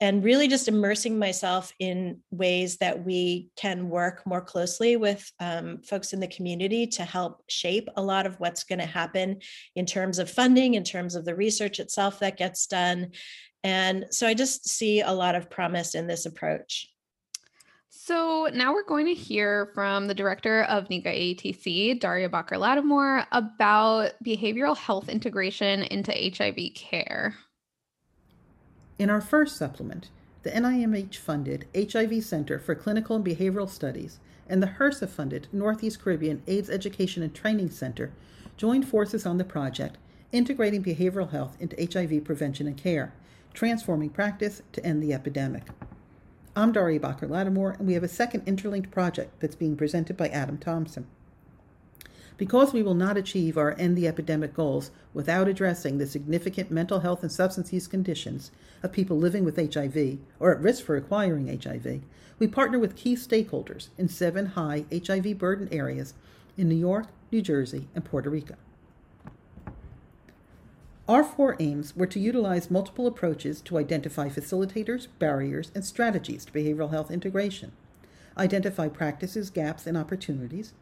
and 0.00 0.22
really 0.22 0.46
just 0.46 0.68
immersing 0.68 1.18
myself 1.18 1.72
in 1.80 2.20
ways 2.30 2.76
that 2.76 3.04
we 3.04 3.48
can 3.56 3.88
work 3.88 4.24
more 4.24 4.40
closely 4.40 4.96
with 4.96 5.28
um, 5.40 5.82
folks 5.82 6.12
in 6.12 6.20
the 6.20 6.28
community 6.28 6.86
to 6.86 7.02
help 7.02 7.42
shape 7.48 7.88
a 7.96 8.02
lot 8.02 8.24
of 8.24 8.38
what's 8.38 8.62
going 8.62 8.78
to 8.78 8.86
happen 8.86 9.40
in 9.74 9.84
terms 9.84 10.20
of 10.20 10.30
funding, 10.30 10.74
in 10.74 10.84
terms 10.84 11.16
of 11.16 11.24
the 11.24 11.34
research 11.34 11.80
itself 11.80 12.20
that 12.20 12.36
gets 12.36 12.68
done. 12.68 13.10
And 13.64 14.06
so 14.10 14.26
I 14.26 14.34
just 14.34 14.68
see 14.68 15.00
a 15.00 15.12
lot 15.12 15.34
of 15.34 15.50
promise 15.50 15.94
in 15.94 16.06
this 16.06 16.26
approach. 16.26 16.88
So 17.90 18.48
now 18.54 18.72
we're 18.72 18.84
going 18.84 19.06
to 19.06 19.14
hear 19.14 19.70
from 19.74 20.06
the 20.06 20.14
director 20.14 20.62
of 20.64 20.88
NECA 20.88 21.36
ATC, 21.36 22.00
Daria 22.00 22.28
Boccher 22.28 22.58
Lattimore, 22.58 23.26
about 23.32 24.12
behavioral 24.24 24.76
health 24.76 25.08
integration 25.08 25.82
into 25.82 26.12
HIV 26.12 26.74
care. 26.74 27.34
In 28.98 29.10
our 29.10 29.20
first 29.20 29.56
supplement, 29.56 30.10
the 30.42 30.50
NIMH 30.50 31.16
funded 31.16 31.66
HIV 31.74 32.24
Center 32.24 32.58
for 32.58 32.74
Clinical 32.74 33.16
and 33.16 33.24
Behavioral 33.24 33.68
Studies 33.68 34.18
and 34.48 34.62
the 34.62 34.68
HRSA 34.68 35.08
funded 35.08 35.48
Northeast 35.52 36.00
Caribbean 36.00 36.42
AIDS 36.46 36.70
Education 36.70 37.22
and 37.22 37.34
Training 37.34 37.70
Center 37.70 38.12
joined 38.56 38.88
forces 38.88 39.26
on 39.26 39.38
the 39.38 39.44
project 39.44 39.98
integrating 40.32 40.82
behavioral 40.82 41.30
health 41.30 41.56
into 41.60 41.76
HIV 41.76 42.24
prevention 42.24 42.66
and 42.66 42.76
care, 42.76 43.12
transforming 43.58 44.08
practice 44.08 44.62
to 44.70 44.86
end 44.86 45.02
the 45.02 45.12
epidemic. 45.12 45.64
I'm 46.54 46.70
Daria 46.70 47.00
Boccher 47.00 47.28
Lattimore, 47.28 47.74
and 47.76 47.88
we 47.88 47.94
have 47.94 48.04
a 48.04 48.08
second 48.08 48.44
interlinked 48.46 48.92
project 48.92 49.40
that's 49.40 49.56
being 49.56 49.76
presented 49.76 50.16
by 50.16 50.28
Adam 50.28 50.58
Thompson. 50.58 51.08
Because 52.36 52.72
we 52.72 52.84
will 52.84 52.94
not 52.94 53.16
achieve 53.16 53.58
our 53.58 53.74
end 53.76 53.98
the 53.98 54.06
epidemic 54.06 54.54
goals 54.54 54.92
without 55.12 55.48
addressing 55.48 55.98
the 55.98 56.06
significant 56.06 56.70
mental 56.70 57.00
health 57.00 57.24
and 57.24 57.32
substance 57.32 57.72
use 57.72 57.88
conditions 57.88 58.52
of 58.84 58.92
people 58.92 59.18
living 59.18 59.44
with 59.44 59.56
HIV 59.56 60.18
or 60.38 60.52
at 60.52 60.62
risk 60.62 60.84
for 60.84 60.94
acquiring 60.94 61.48
HIV, 61.48 62.02
we 62.38 62.46
partner 62.46 62.78
with 62.78 62.94
key 62.94 63.16
stakeholders 63.16 63.88
in 63.98 64.06
seven 64.08 64.46
high 64.46 64.84
HIV 64.92 65.36
burden 65.36 65.68
areas 65.72 66.14
in 66.56 66.68
New 66.68 66.76
York, 66.76 67.08
New 67.32 67.42
Jersey, 67.42 67.88
and 67.92 68.04
Puerto 68.04 68.30
Rico. 68.30 68.54
Our 71.08 71.24
four 71.24 71.56
aims 71.58 71.96
were 71.96 72.06
to 72.06 72.20
utilize 72.20 72.70
multiple 72.70 73.06
approaches 73.06 73.62
to 73.62 73.78
identify 73.78 74.28
facilitators, 74.28 75.06
barriers, 75.18 75.72
and 75.74 75.82
strategies 75.82 76.44
to 76.44 76.52
behavioral 76.52 76.90
health 76.90 77.10
integration, 77.10 77.72
identify 78.36 78.88
practices, 78.88 79.48
gaps, 79.48 79.86
and 79.86 79.96
opportunities, 79.96 80.74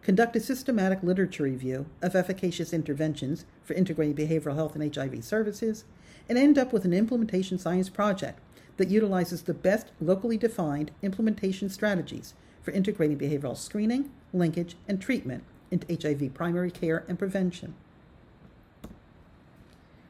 conduct 0.00 0.36
a 0.36 0.40
systematic 0.40 1.02
literature 1.02 1.42
review 1.42 1.84
of 2.00 2.16
efficacious 2.16 2.72
interventions 2.72 3.44
for 3.62 3.74
integrating 3.74 4.16
behavioral 4.16 4.54
health 4.54 4.74
and 4.74 4.96
HIV 4.96 5.22
services, 5.22 5.84
and 6.30 6.38
end 6.38 6.56
up 6.56 6.72
with 6.72 6.86
an 6.86 6.94
implementation 6.94 7.58
science 7.58 7.90
project 7.90 8.40
that 8.78 8.88
utilizes 8.88 9.42
the 9.42 9.52
best 9.52 9.88
locally 10.00 10.38
defined 10.38 10.92
implementation 11.02 11.68
strategies 11.68 12.32
for 12.62 12.70
integrating 12.70 13.18
behavioral 13.18 13.54
screening, 13.54 14.10
linkage, 14.32 14.76
and 14.88 14.98
treatment 14.98 15.44
into 15.70 15.94
HIV 15.94 16.32
primary 16.32 16.70
care 16.70 17.04
and 17.06 17.18
prevention. 17.18 17.74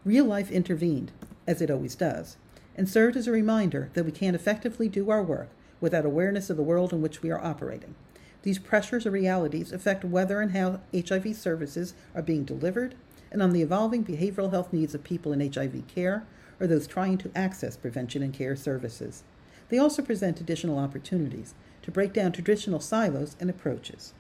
Real 0.05 0.27
life 0.27 0.51
intervened, 0.51 1.13
as 1.47 1.63
it 1.63 1.71
always 1.71 1.95
does, 1.95 2.37
and 2.77 2.89
served 2.89 3.17
as 3.17 3.27
a 3.27 3.33
reminder 3.33 3.91
that 3.95 4.05
we 4.05 4.13
can't 4.13 4.37
effectively 4.37 4.89
do 4.89 5.11
our 5.11 5.23
work 5.23 5.49
without 5.81 6.05
awareness 6.05 6.51
of 6.51 6.57
the 6.57 6.63
world 6.63 6.93
in 6.93 7.01
which 7.01 7.23
we 7.23 7.31
are 7.31 7.43
operating. 7.43 7.95
These 8.43 8.59
pressures 8.59 9.07
or 9.07 9.11
realities 9.11 9.73
affect 9.73 10.05
whether 10.05 10.43
and 10.43 10.53
how 10.53 10.81
HIV 10.95 11.35
services 11.37 11.95
are 12.15 12.21
being 12.21 12.45
delivered 12.45 12.95
and 13.33 13.43
on 13.43 13.55
the 13.55 13.63
evolving 13.63 14.05
behavioral 14.05 14.51
health 14.51 14.73
needs 14.73 14.95
of 14.95 15.03
people 15.03 15.33
in 15.33 15.41
HIV 15.41 15.89
care 15.89 16.27
or 16.61 16.67
those 16.67 16.87
trying 16.87 17.17
to 17.19 17.31
access 17.35 17.77
prevention 17.77 18.23
and 18.23 18.35
care 18.35 18.55
services. 18.57 19.23
They 19.71 19.79
also 19.79 20.03
present 20.03 20.41
additional 20.41 20.79
opportunities 20.79 21.55
to 21.83 21.91
break 21.91 22.13
down 22.13 22.33
traditional 22.33 22.81
silos 22.81 23.37
and 23.41 23.49
approaches. 23.49 24.13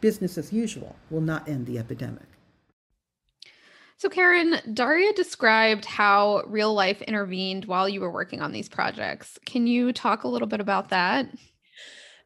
Business 0.00 0.36
as 0.36 0.52
usual 0.52 0.96
will 1.08 1.20
not 1.20 1.48
end 1.48 1.66
the 1.66 1.78
epidemic. 1.78 2.31
So, 4.02 4.08
Karen, 4.08 4.56
Daria 4.74 5.12
described 5.12 5.84
how 5.84 6.42
real 6.48 6.74
life 6.74 7.00
intervened 7.02 7.66
while 7.66 7.88
you 7.88 8.00
were 8.00 8.10
working 8.10 8.42
on 8.42 8.50
these 8.50 8.68
projects. 8.68 9.38
Can 9.46 9.68
you 9.68 9.92
talk 9.92 10.24
a 10.24 10.28
little 10.28 10.48
bit 10.48 10.58
about 10.58 10.88
that? 10.88 11.28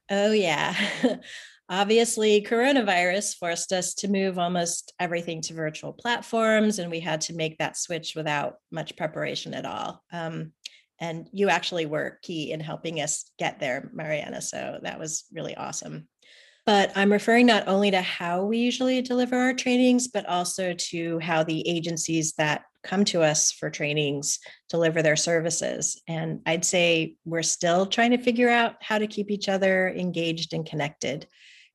Oh, 0.09 0.33
yeah. 0.33 0.75
Obviously, 1.69 2.41
coronavirus 2.41 3.37
forced 3.37 3.75
us 3.75 3.93
to 3.97 4.09
move 4.09 4.39
almost 4.39 4.95
everything 4.99 5.43
to 5.43 5.53
virtual 5.53 5.93
platforms, 5.93 6.79
and 6.79 6.91
we 6.91 6.99
had 6.99 7.21
to 7.21 7.35
make 7.35 7.59
that 7.59 7.77
switch 7.77 8.15
without 8.17 8.55
much 8.71 8.97
preparation 8.97 9.53
at 9.53 9.67
all. 9.67 10.03
Um, 10.11 10.53
and 10.99 11.29
you 11.31 11.51
actually 11.51 11.85
were 11.85 12.19
key 12.23 12.53
in 12.53 12.61
helping 12.61 13.03
us 13.03 13.31
get 13.39 13.61
there, 13.61 13.91
Mariana. 13.93 14.41
So 14.41 14.79
that 14.83 14.99
was 14.99 15.27
really 15.31 15.55
awesome. 15.55 16.09
But 16.67 16.91
I'm 16.97 17.13
referring 17.13 17.47
not 17.47 17.69
only 17.69 17.93
to 17.93 18.03
how 18.03 18.45
we 18.45 18.59
usually 18.59 19.01
deliver 19.01 19.37
our 19.37 19.55
trainings, 19.55 20.09
but 20.09 20.27
also 20.27 20.75
to 20.75 21.19
how 21.21 21.45
the 21.45 21.67
agencies 21.69 22.33
that 22.35 22.63
come 22.83 23.05
to 23.05 23.23
us 23.23 23.53
for 23.53 23.71
trainings 23.71 24.41
deliver 24.69 25.01
their 25.01 25.17
services. 25.17 26.01
And 26.09 26.41
I'd 26.45 26.65
say 26.65 27.15
we're 27.25 27.43
still 27.43 27.87
trying 27.87 28.11
to 28.11 28.19
figure 28.19 28.49
out 28.49 28.75
how 28.81 28.99
to 28.99 29.07
keep 29.07 29.31
each 29.31 29.49
other 29.49 29.89
engaged 29.89 30.53
and 30.53 30.67
connected. 30.67 31.27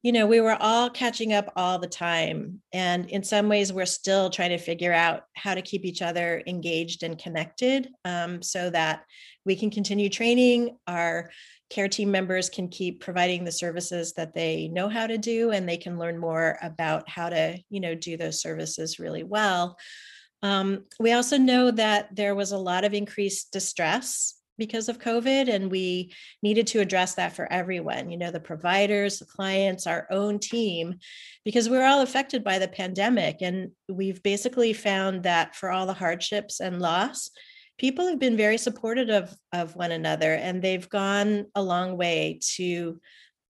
You 0.04 0.12
know, 0.12 0.26
we 0.26 0.42
were 0.42 0.58
all 0.60 0.90
catching 0.90 1.32
up 1.32 1.54
all 1.56 1.78
the 1.78 1.88
time. 1.88 2.62
And 2.74 3.10
in 3.10 3.24
some 3.24 3.48
ways, 3.48 3.72
we're 3.72 3.86
still 3.86 4.30
trying 4.30 4.50
to 4.50 4.58
figure 4.58 4.94
out 4.94 5.24
how 5.36 5.54
to 5.54 5.62
keep 5.62 5.86
each 5.86 6.02
other 6.02 6.42
engaged 6.48 7.04
and 7.04 7.20
connected 7.20 7.88
um, 8.04 8.42
so 8.42 8.70
that 8.72 9.04
we 9.46 9.56
can 9.56 9.70
continue 9.70 10.10
training 10.10 10.78
our 10.88 11.30
care 11.72 11.88
team 11.88 12.12
members 12.12 12.50
can 12.50 12.68
keep 12.68 13.02
providing 13.02 13.44
the 13.44 13.52
services 13.52 14.14
that 14.14 14.34
they 14.34 14.68
know 14.68 14.90
how 14.90 15.08
to 15.08 15.18
do 15.18 15.52
and 15.52 15.68
they 15.68 15.78
can 15.78 15.98
learn 15.98 16.18
more 16.18 16.60
about 16.62 17.10
how 17.10 17.30
to 17.30 17.58
you 17.70 17.80
know 17.80 17.96
do 17.96 18.18
those 18.18 18.42
services 18.42 19.00
really 19.00 19.24
well 19.24 19.78
um, 20.44 20.86
we 21.00 21.12
also 21.14 21.38
know 21.38 21.72
that 21.72 22.16
there 22.16 22.36
was 22.36 22.52
a 22.52 22.58
lot 22.58 22.84
of 22.84 22.94
increased 22.94 23.52
distress 23.52 24.36
because 24.58 24.90
of 24.90 25.00
COVID, 25.00 25.50
and 25.50 25.72
we 25.72 26.14
needed 26.44 26.68
to 26.68 26.82
address 26.82 27.16
that 27.16 27.36
for 27.36 27.52
everyone, 27.52 28.12
you 28.12 28.18
know, 28.18 28.30
the 28.30 28.40
providers, 28.40 29.18
the 29.18 29.26
clients, 29.26 29.88
our 29.88 30.06
own 30.12 30.38
team, 30.38 30.96
because 31.44 31.68
we're 31.68 31.86
all 31.86 32.02
affected 32.02 32.44
by 32.44 32.60
the 32.60 32.68
pandemic. 32.68 33.38
And 33.42 33.72
we've 33.90 34.22
basically 34.22 34.74
found 34.74 35.24
that 35.24 35.56
for 35.56 35.72
all 35.72 35.88
the 35.88 35.94
hardships 35.94 36.60
and 36.60 36.80
loss, 36.80 37.32
people 37.82 38.06
have 38.06 38.20
been 38.20 38.38
very 38.38 38.60
supportive 38.60 39.10
of, 39.10 39.36
of 39.54 39.76
one 39.76 39.92
another, 39.92 40.36
and 40.36 40.62
they've 40.62 40.88
gone 40.88 41.48
a 41.56 41.64
long 41.64 41.98
way 41.98 42.40
to 42.40 43.02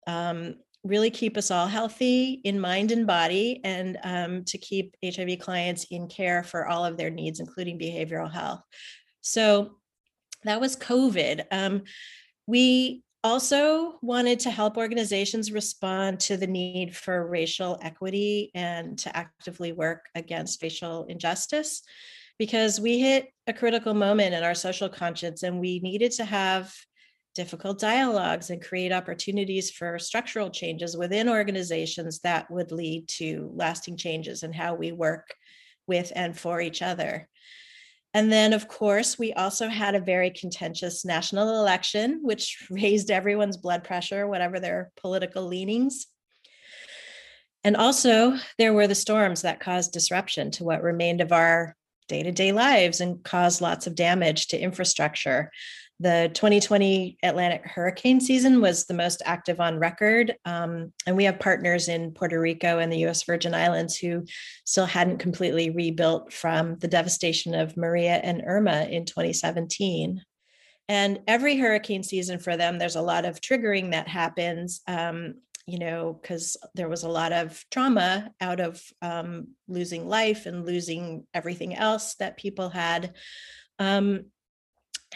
um, 0.07 0.55
really 0.85 1.11
keep 1.11 1.35
us 1.35 1.51
all 1.51 1.67
healthy 1.67 2.39
in 2.45 2.57
mind 2.57 2.93
and 2.93 3.05
body 3.05 3.59
and 3.65 3.99
um, 4.05 4.45
to 4.45 4.57
keep 4.57 4.95
HIV 5.03 5.39
clients 5.39 5.83
in 5.91 6.07
care 6.07 6.43
for 6.43 6.65
all 6.65 6.85
of 6.85 6.95
their 6.95 7.09
needs, 7.09 7.41
including 7.41 7.77
behavioral 7.77 8.31
health. 8.31 8.61
So 9.19 9.75
that 10.45 10.61
was 10.61 10.77
COVID. 10.77 11.43
Um, 11.51 11.83
we 12.47 13.03
also 13.25 13.99
wanted 14.01 14.39
to 14.39 14.49
help 14.49 14.77
organizations 14.77 15.51
respond 15.51 16.21
to 16.21 16.37
the 16.37 16.47
need 16.47 16.95
for 16.95 17.27
racial 17.27 17.77
equity 17.81 18.49
and 18.55 18.97
to 18.99 19.15
actively 19.15 19.73
work 19.73 20.05
against 20.15 20.63
racial 20.63 21.03
injustice 21.03 21.83
because 22.41 22.81
we 22.81 22.97
hit 22.97 23.31
a 23.45 23.53
critical 23.53 23.93
moment 23.93 24.33
in 24.33 24.43
our 24.43 24.55
social 24.55 24.89
conscience 24.89 25.43
and 25.43 25.59
we 25.59 25.79
needed 25.81 26.11
to 26.11 26.25
have 26.25 26.73
difficult 27.35 27.77
dialogues 27.77 28.49
and 28.49 28.63
create 28.63 28.91
opportunities 28.91 29.69
for 29.69 29.99
structural 29.99 30.49
changes 30.49 30.97
within 30.97 31.29
organizations 31.29 32.17
that 32.21 32.49
would 32.49 32.71
lead 32.71 33.07
to 33.07 33.51
lasting 33.53 33.95
changes 33.95 34.41
in 34.41 34.51
how 34.51 34.73
we 34.73 34.91
work 34.91 35.35
with 35.85 36.11
and 36.15 36.35
for 36.35 36.59
each 36.59 36.81
other. 36.81 37.29
And 38.15 38.31
then, 38.31 38.53
of 38.53 38.67
course, 38.67 39.19
we 39.19 39.33
also 39.33 39.67
had 39.67 39.93
a 39.93 39.99
very 39.99 40.31
contentious 40.31 41.05
national 41.05 41.59
election, 41.59 42.21
which 42.23 42.65
raised 42.71 43.11
everyone's 43.11 43.57
blood 43.57 43.83
pressure, 43.83 44.25
whatever 44.25 44.59
their 44.59 44.91
political 44.99 45.45
leanings. 45.45 46.07
And 47.63 47.77
also, 47.77 48.39
there 48.57 48.73
were 48.73 48.87
the 48.87 48.95
storms 48.95 49.43
that 49.43 49.59
caused 49.59 49.93
disruption 49.93 50.49
to 50.53 50.63
what 50.63 50.81
remained 50.81 51.21
of 51.21 51.31
our 51.31 51.75
day 52.11 52.23
to 52.23 52.31
day 52.31 52.51
lives 52.51 52.99
and 52.99 53.23
caused 53.23 53.61
lots 53.61 53.87
of 53.87 53.95
damage 53.95 54.47
to 54.47 54.59
infrastructure. 54.59 55.49
The 56.01 56.29
2020 56.33 57.17
Atlantic 57.23 57.61
hurricane 57.63 58.19
season 58.19 58.59
was 58.59 58.85
the 58.85 58.93
most 58.93 59.21
active 59.23 59.61
on 59.61 59.79
record. 59.79 60.35
Um, 60.43 60.91
and 61.07 61.15
we 61.15 61.23
have 61.23 61.39
partners 61.39 61.87
in 61.87 62.11
Puerto 62.11 62.37
Rico 62.37 62.79
and 62.79 62.91
the 62.91 63.05
US 63.05 63.23
Virgin 63.23 63.53
Islands 63.53 63.95
who 63.95 64.25
still 64.65 64.85
hadn't 64.85 65.19
completely 65.19 65.69
rebuilt 65.69 66.33
from 66.33 66.77
the 66.79 66.89
devastation 66.89 67.55
of 67.55 67.77
Maria 67.77 68.15
and 68.15 68.43
Irma 68.45 68.87
in 68.91 69.05
2017. 69.05 70.21
And 70.89 71.19
every 71.27 71.57
hurricane 71.57 72.03
season 72.03 72.39
for 72.39 72.57
them, 72.57 72.77
there's 72.77 72.97
a 72.97 73.01
lot 73.01 73.23
of 73.23 73.39
triggering 73.39 73.91
that 73.91 74.09
happens. 74.09 74.81
Um, 74.87 75.35
you 75.67 75.79
know, 75.79 76.17
because 76.21 76.57
there 76.75 76.89
was 76.89 77.03
a 77.03 77.09
lot 77.09 77.31
of 77.31 77.63
trauma 77.71 78.31
out 78.41 78.59
of 78.59 78.81
um, 79.01 79.49
losing 79.67 80.07
life 80.07 80.45
and 80.45 80.65
losing 80.65 81.25
everything 81.33 81.75
else 81.75 82.15
that 82.15 82.37
people 82.37 82.69
had. 82.69 83.13
Um, 83.79 84.25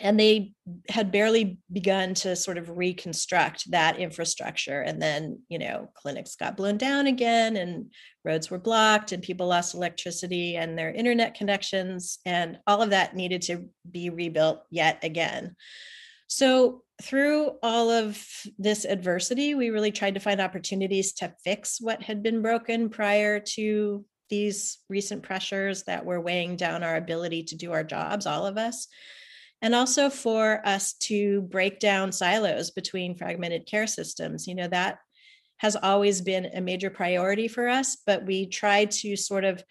and 0.01 0.19
they 0.19 0.53
had 0.89 1.11
barely 1.11 1.59
begun 1.71 2.13
to 2.13 2.35
sort 2.35 2.57
of 2.57 2.77
reconstruct 2.77 3.71
that 3.71 3.97
infrastructure 3.97 4.81
and 4.81 5.01
then 5.01 5.39
you 5.47 5.57
know 5.57 5.89
clinics 5.93 6.35
got 6.35 6.57
blown 6.57 6.77
down 6.77 7.07
again 7.07 7.55
and 7.55 7.93
roads 8.23 8.49
were 8.49 8.59
blocked 8.59 9.11
and 9.11 9.23
people 9.23 9.47
lost 9.47 9.73
electricity 9.73 10.57
and 10.57 10.77
their 10.77 10.91
internet 10.91 11.33
connections 11.33 12.19
and 12.25 12.59
all 12.67 12.81
of 12.81 12.89
that 12.89 13.15
needed 13.15 13.41
to 13.41 13.69
be 13.89 14.09
rebuilt 14.09 14.63
yet 14.69 14.99
again 15.03 15.55
so 16.27 16.83
through 17.01 17.51
all 17.61 17.89
of 17.89 18.25
this 18.57 18.85
adversity 18.85 19.53
we 19.53 19.69
really 19.69 19.91
tried 19.91 20.13
to 20.13 20.19
find 20.19 20.39
opportunities 20.39 21.13
to 21.13 21.33
fix 21.43 21.79
what 21.81 22.01
had 22.01 22.23
been 22.23 22.41
broken 22.41 22.89
prior 22.89 23.39
to 23.39 24.05
these 24.29 24.79
recent 24.89 25.21
pressures 25.21 25.83
that 25.83 26.05
were 26.05 26.21
weighing 26.21 26.55
down 26.55 26.83
our 26.83 26.95
ability 26.95 27.43
to 27.43 27.55
do 27.55 27.73
our 27.73 27.83
jobs 27.83 28.25
all 28.25 28.45
of 28.45 28.57
us 28.57 28.87
and 29.61 29.73
also 29.73 30.09
for 30.09 30.61
us 30.65 30.93
to 30.93 31.41
break 31.43 31.79
down 31.79 32.11
silos 32.11 32.71
between 32.71 33.15
fragmented 33.15 33.65
care 33.65 33.87
systems. 33.87 34.47
You 34.47 34.55
know, 34.55 34.67
that 34.67 34.99
has 35.57 35.75
always 35.75 36.21
been 36.21 36.45
a 36.45 36.61
major 36.61 36.89
priority 36.89 37.47
for 37.47 37.67
us, 37.67 37.97
but 38.05 38.25
we 38.25 38.47
try 38.47 38.85
to 38.85 39.15
sort 39.15 39.45
of 39.45 39.63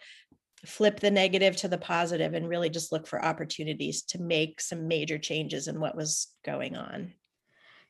flip 0.65 0.99
the 0.99 1.11
negative 1.11 1.55
to 1.57 1.67
the 1.67 1.77
positive 1.77 2.33
and 2.33 2.49
really 2.49 2.69
just 2.69 2.91
look 2.91 3.07
for 3.07 3.23
opportunities 3.23 4.03
to 4.03 4.21
make 4.21 4.59
some 4.61 4.87
major 4.87 5.17
changes 5.17 5.67
in 5.67 5.79
what 5.79 5.95
was 5.95 6.27
going 6.43 6.75
on. 6.75 7.13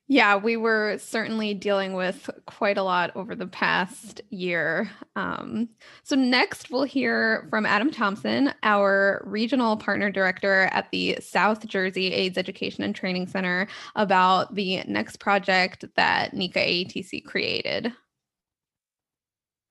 Yeah, 0.08 0.36
we 0.36 0.56
were 0.56 1.00
certainly 1.00 1.56
dealing 1.56 1.94
with 1.94 2.30
quite 2.46 2.78
a 2.78 2.84
lot 2.84 3.16
over 3.16 3.34
the 3.34 3.48
past 3.48 4.22
year. 4.30 4.92
Um, 5.16 5.70
so, 6.04 6.16
next, 6.16 6.70
we'll 6.70 6.84
hear 6.84 7.48
from 7.50 7.66
Adam 7.66 7.90
Thompson, 7.90 8.54
our 8.62 9.24
regional 9.26 9.76
partner 9.78 10.12
director 10.12 10.70
at 10.72 10.92
the 10.92 11.18
South 11.22 11.66
Jersey 11.66 12.14
AIDS 12.14 12.38
Education 12.38 12.84
and 12.84 12.96
Training 12.96 13.26
Center, 13.26 13.68
about 13.96 14.54
the 14.54 14.84
next 14.84 15.18
project 15.18 15.86
that 15.96 16.34
NECA 16.34 16.86
AETC 16.86 17.26
created. 17.26 17.92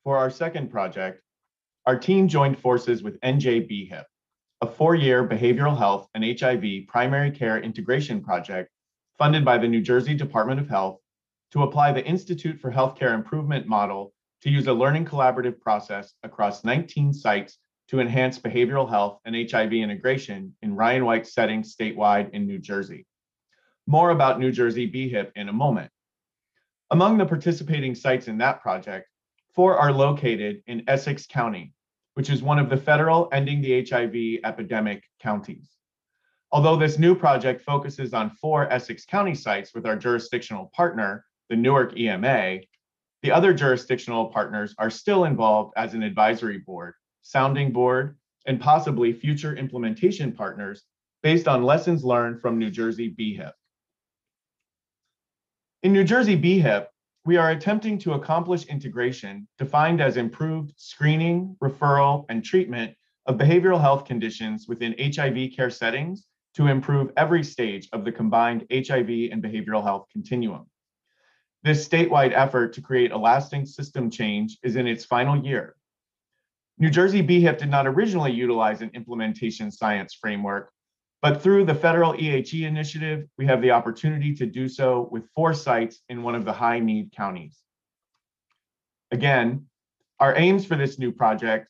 For 0.03 0.19
our 0.19 0.31
second 0.31 0.69
project, 0.69 1.23
our 1.87 1.99
team 1.99 2.29
joined 2.29 2.59
forces 2.59 3.03
with 3.03 3.21
NJBHIP, 3.21 4.05
a 4.63 4.67
four 4.67 4.95
year 4.95 5.29
behavioral 5.29 5.77
health 5.77 6.09
and 6.15 6.25
HIV 6.41 6.87
primary 6.89 7.31
care 7.31 7.61
integration 7.61 8.23
project 8.23 8.71
funded 9.19 9.45
by 9.45 9.59
the 9.59 9.69
New 9.69 9.83
Jersey 9.83 10.15
Department 10.15 10.61
of 10.61 10.69
Health 10.69 11.01
to 11.53 11.63
apply 11.63 11.93
the 11.93 12.05
Institute 12.05 12.59
for 12.59 12.73
Healthcare 12.73 13.15
Improvement 13.15 13.67
model 13.67 14.15
to 14.43 14.51
use 14.51 14.67
a 14.67 14.73
learning 14.73 15.05
collaborative 15.05 15.61
process 15.61 16.15
across 16.23 16.65
19 16.65 17.13
sites 17.13 17.59
to 17.89 18.01
enhance 18.01 18.39
behavioral 18.39 18.89
health 18.89 19.21
and 19.27 19.37
HIV 19.51 19.75
integration 19.75 20.55
in 20.63 20.75
Ryan 20.75 21.05
White 21.05 21.27
settings 21.27 21.77
statewide 21.77 22.31
in 22.31 22.47
New 22.47 22.59
Jersey. 22.59 23.07
More 23.87 24.11
about 24.11 24.41
New 24.41 24.51
Jersey 24.51 24.91
BHIP 24.91 25.33
in 25.37 25.51
a 25.51 25.53
moment. 25.53 25.91
Among 26.91 27.19
the 27.19 27.27
participating 27.27 27.95
sites 27.95 28.27
in 28.27 28.39
that 28.39 28.63
project, 28.63 29.09
four 29.55 29.77
are 29.79 29.93
located 29.93 30.63
in 30.67 30.85
Essex 30.89 31.27
County, 31.27 31.73
which 32.15 32.31
is 32.31 32.43
one 32.43 32.59
of 32.59 32.69
the 32.69 32.77
federal 32.77 33.29
ending 33.33 33.61
the 33.61 33.85
HIV 33.89 34.41
epidemic 34.45 35.05
counties. 35.21 35.71
Although 36.53 36.77
this 36.77 36.99
new 36.99 37.15
project 37.15 37.63
focuses 37.63 38.15
on 38.15 38.31
four 38.31 38.73
Essex 38.73 39.05
County 39.05 39.35
sites 39.35 39.75
with 39.75 39.87
our 39.87 39.97
jurisdictional 39.97 40.71
partner, 40.75 41.25
the 41.51 41.57
Newark 41.57 41.97
EMA, 41.99 42.59
the 43.23 43.33
other 43.33 43.55
jurisdictional 43.55 44.27
partners 44.27 44.75
are 44.79 44.91
still 44.91 45.25
involved 45.25 45.73
as 45.77 45.95
an 45.95 46.03
advisory 46.03 46.59
board, 46.59 46.95
sounding 47.23 47.73
board, 47.73 48.17
and 48.47 48.61
possibly 48.61 49.13
future 49.13 49.57
implementation 49.57 50.33
partners 50.33 50.85
based 51.23 51.49
on 51.49 51.63
lessons 51.63 52.05
learned 52.05 52.41
from 52.41 52.59
New 52.59 52.71
Jersey 52.71 53.09
BHIP. 53.09 53.53
In 55.83 55.93
New 55.93 56.05
Jersey 56.05 56.37
BHIP, 56.37 56.87
we 57.25 57.39
are 57.39 57.51
attempting 57.51 57.99
to 57.99 58.13
accomplish 58.13 58.67
integration 58.67 59.49
defined 59.57 60.03
as 60.03 60.19
improved 60.19 60.75
screening, 60.77 61.57
referral, 61.63 62.27
and 62.29 62.45
treatment 62.45 62.95
of 63.27 63.39
behavioral 63.39 63.81
health 63.81 64.05
conditions 64.05 64.67
within 64.69 64.95
HIV 64.99 65.53
care 65.57 65.71
settings 65.71 66.27
to 66.55 66.67
improve 66.67 67.11
every 67.17 67.43
stage 67.43 67.89
of 67.93 68.05
the 68.05 68.13
combined 68.13 68.67
HIV 68.71 69.31
and 69.33 69.43
behavioral 69.43 69.83
health 69.83 70.07
continuum. 70.13 70.67
This 71.63 71.89
statewide 71.89 72.33
effort 72.35 72.75
to 72.75 72.83
create 72.83 73.11
a 73.11 73.17
lasting 73.17 73.65
system 73.65 74.11
change 74.11 74.59
is 74.63 74.77
in 74.77 74.87
its 74.87 75.07
final 75.07 75.43
year. 75.43 75.77
New 76.77 76.91
Jersey 76.91 77.23
BHIP 77.23 77.57
did 77.57 77.71
not 77.71 77.87
originally 77.87 78.33
utilize 78.33 78.83
an 78.83 78.91
implementation 78.93 79.71
science 79.71 80.13
framework, 80.13 80.74
but 81.25 81.43
through 81.43 81.65
the 81.65 81.75
federal 81.75 82.13
EHE 82.13 82.67
initiative, 82.67 83.27
we 83.39 83.47
have 83.47 83.63
the 83.63 83.71
opportunity 83.71 84.35
to 84.35 84.45
do 84.45 84.69
so 84.69 85.09
with 85.11 85.27
four 85.35 85.55
sites 85.55 86.03
in 86.11 86.23
one 86.23 86.35
of 86.35 86.45
the 86.45 86.53
high 86.53 86.79
need 86.79 87.13
counties. 87.13 87.61
Again, 89.11 89.65
our 90.21 90.37
aims 90.37 90.67
for 90.67 90.77
this 90.77 90.99
new 90.99 91.11
project 91.11 91.69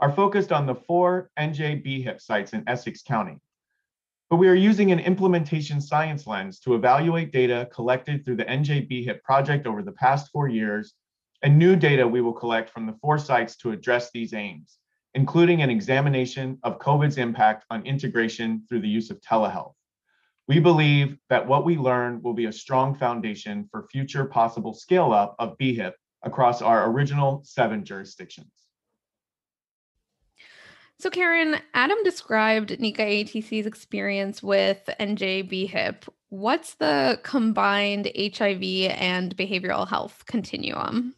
are 0.00 0.10
focused 0.10 0.50
on 0.50 0.66
the 0.66 0.74
four 0.74 1.30
NJ 1.38 1.84
BHIP 1.84 2.20
sites 2.20 2.52
in 2.52 2.64
Essex 2.66 3.02
County 3.02 3.38
but 4.28 4.36
we 4.38 4.48
are 4.48 4.54
using 4.54 4.90
an 4.90 4.98
implementation 4.98 5.80
science 5.80 6.26
lens 6.26 6.58
to 6.58 6.74
evaluate 6.74 7.32
data 7.32 7.68
collected 7.72 8.24
through 8.24 8.34
the 8.34 8.44
NJBHIP 8.44 9.22
project 9.22 9.68
over 9.68 9.84
the 9.84 9.92
past 9.92 10.32
four 10.32 10.48
years 10.48 10.94
and 11.42 11.56
new 11.56 11.76
data 11.76 12.04
we 12.06 12.20
will 12.20 12.32
collect 12.32 12.70
from 12.70 12.86
the 12.86 12.96
four 13.00 13.18
sites 13.18 13.54
to 13.58 13.70
address 13.70 14.10
these 14.10 14.34
aims, 14.34 14.78
including 15.16 15.62
an 15.62 15.70
examination 15.70 16.58
of 16.62 16.78
COVID's 16.78 17.16
impact 17.16 17.64
on 17.70 17.84
integration 17.86 18.62
through 18.68 18.82
the 18.82 18.88
use 18.88 19.10
of 19.10 19.18
telehealth. 19.22 19.72
We 20.46 20.60
believe 20.60 21.16
that 21.30 21.48
what 21.48 21.64
we 21.64 21.78
learn 21.78 22.20
will 22.20 22.34
be 22.34 22.44
a 22.44 22.52
strong 22.52 22.94
foundation 22.94 23.66
for 23.70 23.88
future 23.90 24.26
possible 24.26 24.74
scale 24.74 25.14
up 25.14 25.34
of 25.38 25.56
BHIP 25.56 25.94
across 26.22 26.60
our 26.60 26.90
original 26.90 27.40
seven 27.44 27.82
jurisdictions. 27.82 28.52
So, 30.98 31.08
Karen, 31.08 31.56
Adam 31.72 31.98
described 32.04 32.78
NECA 32.78 33.24
ATC's 33.24 33.66
experience 33.66 34.42
with 34.42 34.84
NJBHIP. 35.00 36.08
What's 36.28 36.74
the 36.74 37.20
combined 37.22 38.10
HIV 38.14 38.92
and 38.98 39.34
behavioral 39.34 39.88
health 39.88 40.24
continuum? 40.26 41.14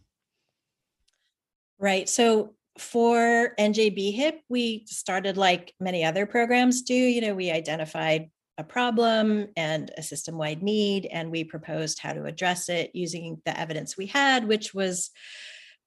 Right. 1.81 2.09
So, 2.09 2.55
for 2.79 3.55
NJBHIP, 3.59 4.41
we 4.49 4.85
started 4.87 5.37
like 5.37 5.75
many 5.81 6.05
other 6.05 6.27
programs 6.27 6.83
do. 6.83 6.95
You 6.95 7.21
know, 7.21 7.35
we 7.35 7.51
identified 7.51 8.31
a 8.57 8.65
problem 8.65 9.49
and 9.57 9.91
a 9.97 10.03
system 10.03 10.37
wide 10.37 10.63
need, 10.63 11.07
and 11.07 11.31
we 11.31 11.45
proposed 11.45 12.01
how 12.01 12.13
to 12.13 12.25
address 12.25 12.69
it 12.69 12.91
using 12.95 13.41
the 13.45 13.59
evidence 13.59 13.97
we 13.97 14.07
had, 14.07 14.47
which 14.47 14.75
was 14.75 15.11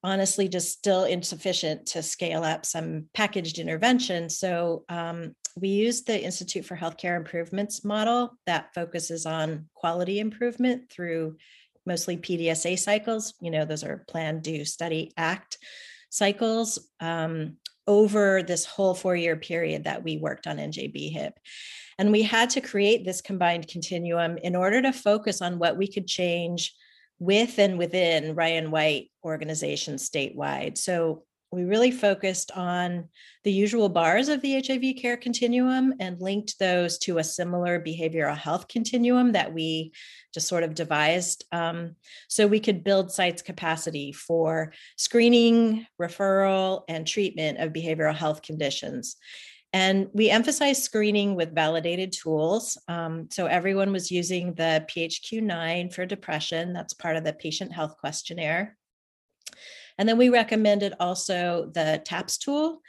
honestly 0.04 0.48
just 0.48 0.72
still 0.72 1.04
insufficient 1.04 1.86
to 1.86 2.02
scale 2.02 2.44
up 2.44 2.66
some 2.66 3.06
packaged 3.14 3.60
intervention. 3.60 4.30
So 4.30 4.84
um, 4.90 5.36
we 5.56 5.68
used 5.68 6.08
the 6.08 6.24
Institute 6.24 6.66
for 6.66 6.76
Healthcare 6.76 7.18
Improvements 7.18 7.84
model 7.84 8.38
that 8.48 8.74
focuses 8.74 9.26
on 9.26 9.68
quality 9.76 10.20
improvement 10.20 10.90
through 10.90 11.38
mostly 11.86 12.18
PDSA 12.18 12.80
cycles. 12.80 13.34
You 13.42 13.52
know, 13.52 13.66
those 13.66 13.84
are 13.84 14.06
plan, 14.08 14.40
do, 14.40 14.66
study, 14.66 15.12
act 15.18 15.58
cycles 16.12 16.78
um, 17.00 17.58
over 17.88 18.44
this 18.44 18.66
whole 18.66 18.94
four 18.94 19.16
year 19.16 19.36
period 19.36 19.86
that 19.86 20.04
we 20.04 20.18
worked 20.18 20.46
on 20.46 20.58
NJBHIP. 20.58 21.32
And 21.98 22.12
we 22.12 22.22
had 22.22 22.52
to 22.52 22.62
create 22.62 23.04
this 23.04 23.22
combined 23.22 23.68
continuum 23.68 24.38
in 24.38 24.56
order 24.56 24.82
to 24.82 24.94
focus 24.94 25.42
on 25.42 25.58
what 25.58 25.78
we 25.78 25.88
could 25.88 26.08
change 26.08 26.76
with 27.20 27.60
and 27.60 27.78
within 27.78 28.36
Ryan 28.36 28.72
White 28.72 29.12
organizations 29.24 30.10
statewide. 30.10 30.78
So 30.78 31.24
we 31.52 31.64
really 31.64 31.92
focused 31.92 32.52
on 32.52 33.10
the 33.44 33.52
usual 33.52 33.90
bars 33.90 34.30
of 34.30 34.42
the 34.42 34.64
HIV 34.66 35.02
care 35.02 35.18
continuum 35.18 35.94
and 36.00 36.22
linked 36.22 36.58
those 36.60 36.98
to 37.00 37.18
a 37.18 37.24
similar 37.24 37.80
behavioral 37.80 38.38
health 38.38 38.68
continuum 38.70 39.34
that 39.34 39.54
we 39.54 39.92
just 40.34 40.48
sort 40.48 40.64
of 40.64 40.76
devised 40.76 41.44
um, 41.52 41.96
so 42.30 42.48
we 42.48 42.60
could 42.60 42.84
build 42.84 43.12
sites 43.12 43.42
capacity 43.42 44.14
for 44.14 44.72
screening, 44.98 45.86
referral, 46.02 46.84
and 46.88 47.06
treatment 47.06 47.58
of 47.58 47.74
behavioral 47.74 48.16
health 48.16 48.42
conditions. 48.42 49.18
And 49.74 50.08
we 50.14 50.30
emphasized 50.30 50.84
screening 50.84 51.36
with 51.36 51.56
validated 51.56 52.12
tools. 52.12 52.78
Um, 52.88 53.28
so 53.30 53.46
everyone 53.46 53.92
was 53.92 54.12
using 54.12 54.54
the 54.54 54.86
PHQ 54.90 55.42
9 55.42 55.90
for 55.90 56.06
depression. 56.06 56.74
That's 56.74 56.94
part 56.94 57.16
of 57.16 57.24
the 57.24 57.34
patient 57.34 57.72
health 57.72 57.96
questionnaire. 57.98 58.78
And 60.02 60.10
then 60.10 60.18
we 60.18 60.30
recommended 60.30 60.96
also 61.00 61.70
the 61.76 62.02
TAPS 62.04 62.40
tool. 62.40 62.82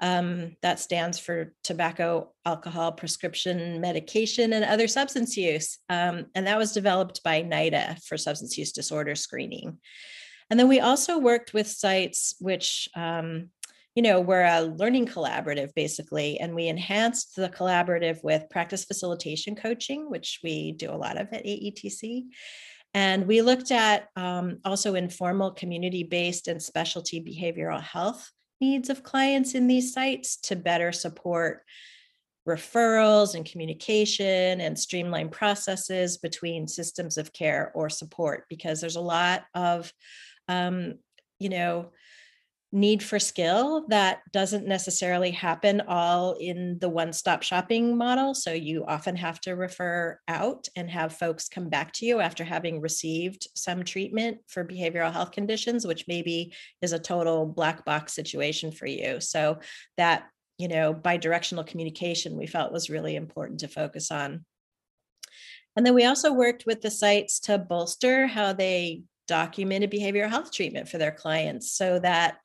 Um, 0.00 0.56
that 0.62 0.80
stands 0.80 1.16
for 1.16 1.54
tobacco, 1.62 2.32
alcohol, 2.44 2.90
prescription 2.90 3.80
medication, 3.80 4.52
and 4.52 4.64
other 4.64 4.88
substance 4.88 5.36
use. 5.36 5.78
Um, 5.88 6.26
and 6.34 6.48
that 6.48 6.58
was 6.58 6.72
developed 6.72 7.22
by 7.22 7.40
NIDA 7.40 8.04
for 8.04 8.18
substance 8.18 8.58
use 8.58 8.72
disorder 8.72 9.14
screening. 9.14 9.78
And 10.50 10.58
then 10.58 10.66
we 10.66 10.80
also 10.80 11.18
worked 11.18 11.54
with 11.54 11.68
sites 11.68 12.34
which 12.40 12.88
um, 12.96 13.50
you 13.94 14.02
know, 14.02 14.20
we're 14.20 14.44
a 14.44 14.60
learning 14.60 15.06
collaborative 15.06 15.72
basically, 15.74 16.38
and 16.38 16.54
we 16.54 16.66
enhanced 16.66 17.34
the 17.34 17.48
collaborative 17.48 18.22
with 18.22 18.50
practice 18.50 18.84
facilitation 18.84 19.56
coaching, 19.56 20.10
which 20.10 20.40
we 20.44 20.72
do 20.72 20.90
a 20.90 20.98
lot 20.98 21.16
of 21.16 21.28
at 21.32 21.46
AETC. 21.46 22.24
And 22.96 23.26
we 23.26 23.42
looked 23.42 23.72
at 23.72 24.08
um, 24.16 24.56
also 24.64 24.94
informal 24.94 25.50
community 25.50 26.02
based 26.02 26.48
and 26.48 26.62
specialty 26.62 27.20
behavioral 27.20 27.82
health 27.82 28.30
needs 28.58 28.88
of 28.88 29.02
clients 29.02 29.54
in 29.54 29.66
these 29.66 29.92
sites 29.92 30.38
to 30.38 30.56
better 30.56 30.92
support 30.92 31.62
referrals 32.48 33.34
and 33.34 33.44
communication 33.44 34.62
and 34.62 34.78
streamline 34.78 35.28
processes 35.28 36.16
between 36.16 36.66
systems 36.66 37.18
of 37.18 37.34
care 37.34 37.70
or 37.74 37.90
support 37.90 38.44
because 38.48 38.80
there's 38.80 38.96
a 38.96 39.00
lot 39.00 39.44
of 39.54 39.92
um, 40.48 40.94
you 41.38 41.50
know 41.50 41.90
need 42.72 43.02
for 43.02 43.18
skill 43.18 43.86
that 43.88 44.20
doesn't 44.32 44.66
necessarily 44.66 45.30
happen 45.30 45.80
all 45.86 46.34
in 46.34 46.78
the 46.80 46.88
one 46.88 47.12
stop 47.12 47.42
shopping 47.42 47.96
model. 47.96 48.34
So 48.34 48.52
you 48.52 48.84
often 48.86 49.14
have 49.16 49.40
to 49.42 49.52
refer 49.52 50.18
out 50.26 50.68
and 50.74 50.90
have 50.90 51.16
folks 51.16 51.48
come 51.48 51.68
back 51.68 51.92
to 51.94 52.06
you 52.06 52.20
after 52.20 52.44
having 52.44 52.80
received 52.80 53.46
some 53.54 53.84
treatment 53.84 54.38
for 54.48 54.64
behavioral 54.64 55.12
health 55.12 55.30
conditions, 55.30 55.86
which 55.86 56.06
maybe 56.08 56.52
is 56.82 56.92
a 56.92 56.98
total 56.98 57.46
black 57.46 57.84
box 57.84 58.14
situation 58.14 58.72
for 58.72 58.86
you. 58.86 59.20
So 59.20 59.60
that, 59.96 60.24
you 60.58 60.68
know, 60.68 60.92
bi 60.92 61.18
directional 61.18 61.64
communication 61.64 62.36
we 62.36 62.46
felt 62.46 62.72
was 62.72 62.90
really 62.90 63.14
important 63.14 63.60
to 63.60 63.68
focus 63.68 64.10
on. 64.10 64.44
And 65.76 65.86
then 65.86 65.94
we 65.94 66.04
also 66.06 66.32
worked 66.32 66.66
with 66.66 66.80
the 66.80 66.90
sites 66.90 67.38
to 67.40 67.58
bolster 67.58 68.26
how 68.26 68.54
they 68.54 69.02
documented 69.26 69.90
behavioral 69.90 70.30
health 70.30 70.52
treatment 70.52 70.88
for 70.88 70.98
their 70.98 71.12
clients 71.12 71.72
so 71.72 71.98
that 71.98 72.38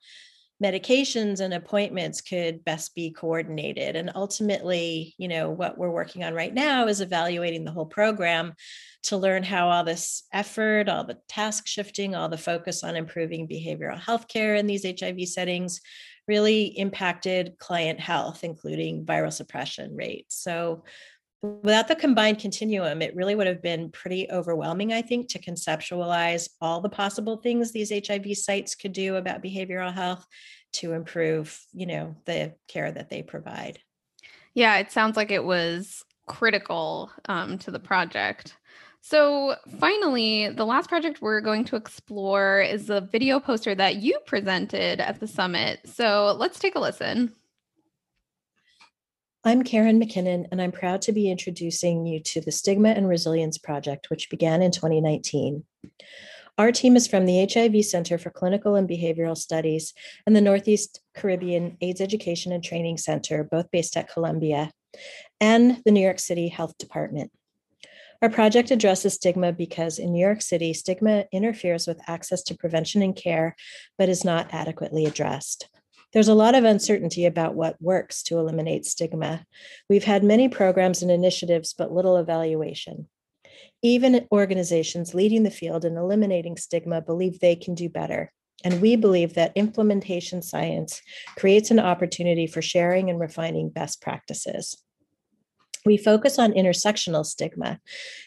medications 0.62 1.40
and 1.40 1.52
appointments 1.52 2.20
could 2.20 2.64
best 2.64 2.94
be 2.94 3.10
coordinated. 3.10 3.96
And 3.96 4.12
ultimately 4.14 5.14
you 5.18 5.28
know 5.28 5.50
what 5.50 5.76
we're 5.76 5.90
working 5.90 6.24
on 6.24 6.34
right 6.34 6.54
now 6.54 6.86
is 6.86 7.00
evaluating 7.00 7.64
the 7.64 7.72
whole 7.72 7.86
program 7.86 8.54
to 9.04 9.16
learn 9.16 9.42
how 9.42 9.68
all 9.68 9.82
this 9.82 10.22
effort 10.32 10.88
all 10.88 11.04
the 11.04 11.18
task 11.28 11.66
shifting 11.66 12.14
all 12.14 12.28
the 12.28 12.38
focus 12.38 12.84
on 12.84 12.94
improving 12.94 13.48
behavioral 13.48 13.98
health 13.98 14.28
care 14.28 14.54
in 14.54 14.66
these 14.66 14.84
hiv 14.84 15.20
settings 15.26 15.80
really 16.28 16.66
impacted 16.78 17.58
client 17.58 17.98
health 17.98 18.44
including 18.44 19.04
viral 19.04 19.32
suppression 19.32 19.96
rates. 19.96 20.36
So 20.36 20.84
without 21.42 21.88
the 21.88 21.96
combined 21.96 22.38
continuum, 22.38 23.02
it 23.02 23.16
really 23.16 23.34
would 23.34 23.48
have 23.48 23.62
been 23.62 23.90
pretty 23.90 24.30
overwhelming, 24.30 24.92
I 24.92 25.02
think, 25.02 25.28
to 25.30 25.40
conceptualize 25.40 26.48
all 26.60 26.80
the 26.80 26.88
possible 26.88 27.38
things 27.38 27.72
these 27.72 27.90
HIV 27.90 28.36
sites 28.36 28.74
could 28.74 28.92
do 28.92 29.16
about 29.16 29.42
behavioral 29.42 29.92
health 29.92 30.24
to 30.74 30.92
improve, 30.92 31.60
you 31.72 31.86
know, 31.86 32.16
the 32.24 32.54
care 32.68 32.90
that 32.92 33.10
they 33.10 33.22
provide. 33.22 33.80
Yeah, 34.54 34.76
it 34.78 34.92
sounds 34.92 35.16
like 35.16 35.30
it 35.30 35.44
was 35.44 36.04
critical 36.26 37.10
um, 37.28 37.58
to 37.58 37.70
the 37.70 37.80
project. 37.80 38.56
So, 39.00 39.56
finally, 39.80 40.48
the 40.50 40.64
last 40.64 40.88
project 40.88 41.20
we're 41.20 41.40
going 41.40 41.64
to 41.64 41.76
explore 41.76 42.60
is 42.60 42.86
the 42.86 43.00
video 43.00 43.40
poster 43.40 43.74
that 43.74 43.96
you 43.96 44.20
presented 44.26 45.00
at 45.00 45.18
the 45.18 45.26
summit. 45.26 45.80
So, 45.84 46.36
let's 46.38 46.60
take 46.60 46.76
a 46.76 46.80
listen. 46.80 47.34
I'm 49.44 49.64
Karen 49.64 50.00
McKinnon, 50.00 50.46
and 50.52 50.62
I'm 50.62 50.70
proud 50.70 51.02
to 51.02 51.12
be 51.12 51.28
introducing 51.28 52.06
you 52.06 52.20
to 52.20 52.40
the 52.40 52.52
Stigma 52.52 52.90
and 52.90 53.08
Resilience 53.08 53.58
Project, 53.58 54.08
which 54.08 54.30
began 54.30 54.62
in 54.62 54.70
2019. 54.70 55.64
Our 56.58 56.70
team 56.70 56.94
is 56.94 57.08
from 57.08 57.26
the 57.26 57.50
HIV 57.52 57.84
Center 57.84 58.18
for 58.18 58.30
Clinical 58.30 58.76
and 58.76 58.88
Behavioral 58.88 59.36
Studies 59.36 59.94
and 60.28 60.36
the 60.36 60.40
Northeast 60.40 61.00
Caribbean 61.16 61.76
AIDS 61.80 62.00
Education 62.00 62.52
and 62.52 62.62
Training 62.62 62.98
Center, 62.98 63.42
both 63.42 63.68
based 63.72 63.96
at 63.96 64.08
Columbia, 64.08 64.70
and 65.40 65.82
the 65.84 65.90
New 65.90 66.02
York 66.02 66.20
City 66.20 66.46
Health 66.46 66.78
Department. 66.78 67.32
Our 68.22 68.30
project 68.30 68.70
addresses 68.70 69.14
stigma 69.14 69.52
because 69.52 69.98
in 69.98 70.12
New 70.12 70.24
York 70.24 70.40
City, 70.40 70.72
stigma 70.72 71.24
interferes 71.32 71.88
with 71.88 72.00
access 72.06 72.44
to 72.44 72.54
prevention 72.54 73.02
and 73.02 73.16
care, 73.16 73.56
but 73.98 74.08
is 74.08 74.24
not 74.24 74.54
adequately 74.54 75.04
addressed. 75.04 75.68
There's 76.12 76.28
a 76.28 76.34
lot 76.34 76.54
of 76.54 76.64
uncertainty 76.64 77.24
about 77.24 77.54
what 77.54 77.80
works 77.80 78.22
to 78.24 78.38
eliminate 78.38 78.84
stigma. 78.84 79.46
We've 79.88 80.04
had 80.04 80.22
many 80.22 80.48
programs 80.48 81.02
and 81.02 81.10
initiatives, 81.10 81.74
but 81.76 81.92
little 81.92 82.16
evaluation. 82.16 83.08
Even 83.82 84.28
organizations 84.30 85.14
leading 85.14 85.42
the 85.42 85.50
field 85.50 85.84
in 85.84 85.96
eliminating 85.96 86.56
stigma 86.56 87.00
believe 87.00 87.40
they 87.40 87.56
can 87.56 87.74
do 87.74 87.88
better. 87.88 88.32
And 88.64 88.80
we 88.80 88.94
believe 88.94 89.34
that 89.34 89.52
implementation 89.56 90.42
science 90.42 91.00
creates 91.36 91.70
an 91.70 91.80
opportunity 91.80 92.46
for 92.46 92.62
sharing 92.62 93.10
and 93.10 93.18
refining 93.18 93.70
best 93.70 94.00
practices 94.00 94.76
we 95.84 95.96
focus 95.96 96.38
on 96.38 96.52
intersectional 96.52 97.24
stigma. 97.26 97.80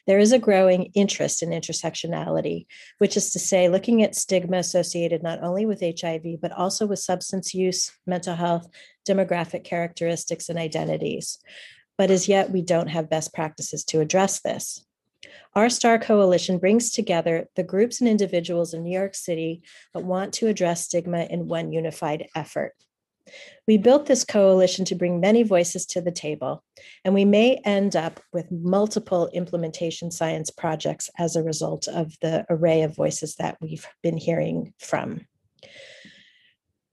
There 0.08 0.20
is 0.20 0.32
a 0.32 0.40
growing 0.40 0.92
interest 0.94 1.42
in 1.42 1.50
intersectionality, 1.50 2.66
which 2.98 3.16
is 3.16 3.32
to 3.32 3.40
say, 3.40 3.70
looking 3.70 4.04
at 4.04 4.16
stigma 4.16 4.58
associated 4.58 5.24
not 5.24 5.42
only 5.42 5.66
with 5.66 5.82
HIV, 5.82 6.42
but 6.42 6.52
also 6.52 6.86
with 6.86 7.00
substance 7.00 7.54
use, 7.54 7.92
mental 8.06 8.36
health, 8.36 8.68
demographic 9.08 9.64
characteristics, 9.64 10.50
and 10.50 10.60
identities. 10.60 11.38
But 11.98 12.12
as 12.12 12.28
yet, 12.28 12.52
we 12.52 12.62
don't 12.62 12.90
have 12.90 13.10
best 13.10 13.34
practices 13.34 13.86
to 13.86 14.02
address 14.02 14.42
this. 14.42 14.86
Our 15.56 15.70
STAR 15.70 15.98
Coalition 15.98 16.58
brings 16.58 16.92
together 16.92 17.48
the 17.56 17.64
groups 17.64 18.02
and 18.02 18.10
individuals 18.10 18.74
in 18.74 18.84
New 18.84 18.96
York 18.98 19.16
City 19.16 19.62
that 19.94 20.04
want 20.04 20.34
to 20.34 20.48
address 20.48 20.84
stigma 20.84 21.28
in 21.30 21.48
one 21.48 21.72
unified 21.72 22.28
effort. 22.36 22.74
We 23.68 23.78
built 23.78 24.06
this 24.06 24.24
coalition 24.24 24.86
to 24.86 24.96
bring 24.96 25.20
many 25.20 25.44
voices 25.44 25.86
to 25.88 26.02
the 26.02 26.12
table, 26.12 26.64
and 27.04 27.14
we 27.14 27.26
may 27.26 27.56
end 27.66 27.96
up 27.96 28.20
with 28.32 28.52
multiple 28.52 29.30
implementation 29.34 30.12
science 30.12 30.50
projects 30.52 31.10
as 31.18 31.36
a 31.36 31.44
result 31.44 31.88
of 31.88 32.14
the 32.22 32.46
array 32.50 32.84
of 32.84 32.96
voices 32.96 33.36
that 33.36 33.58
we've 33.62 33.88
been 34.04 34.18
hearing 34.18 34.74
from. 34.80 35.26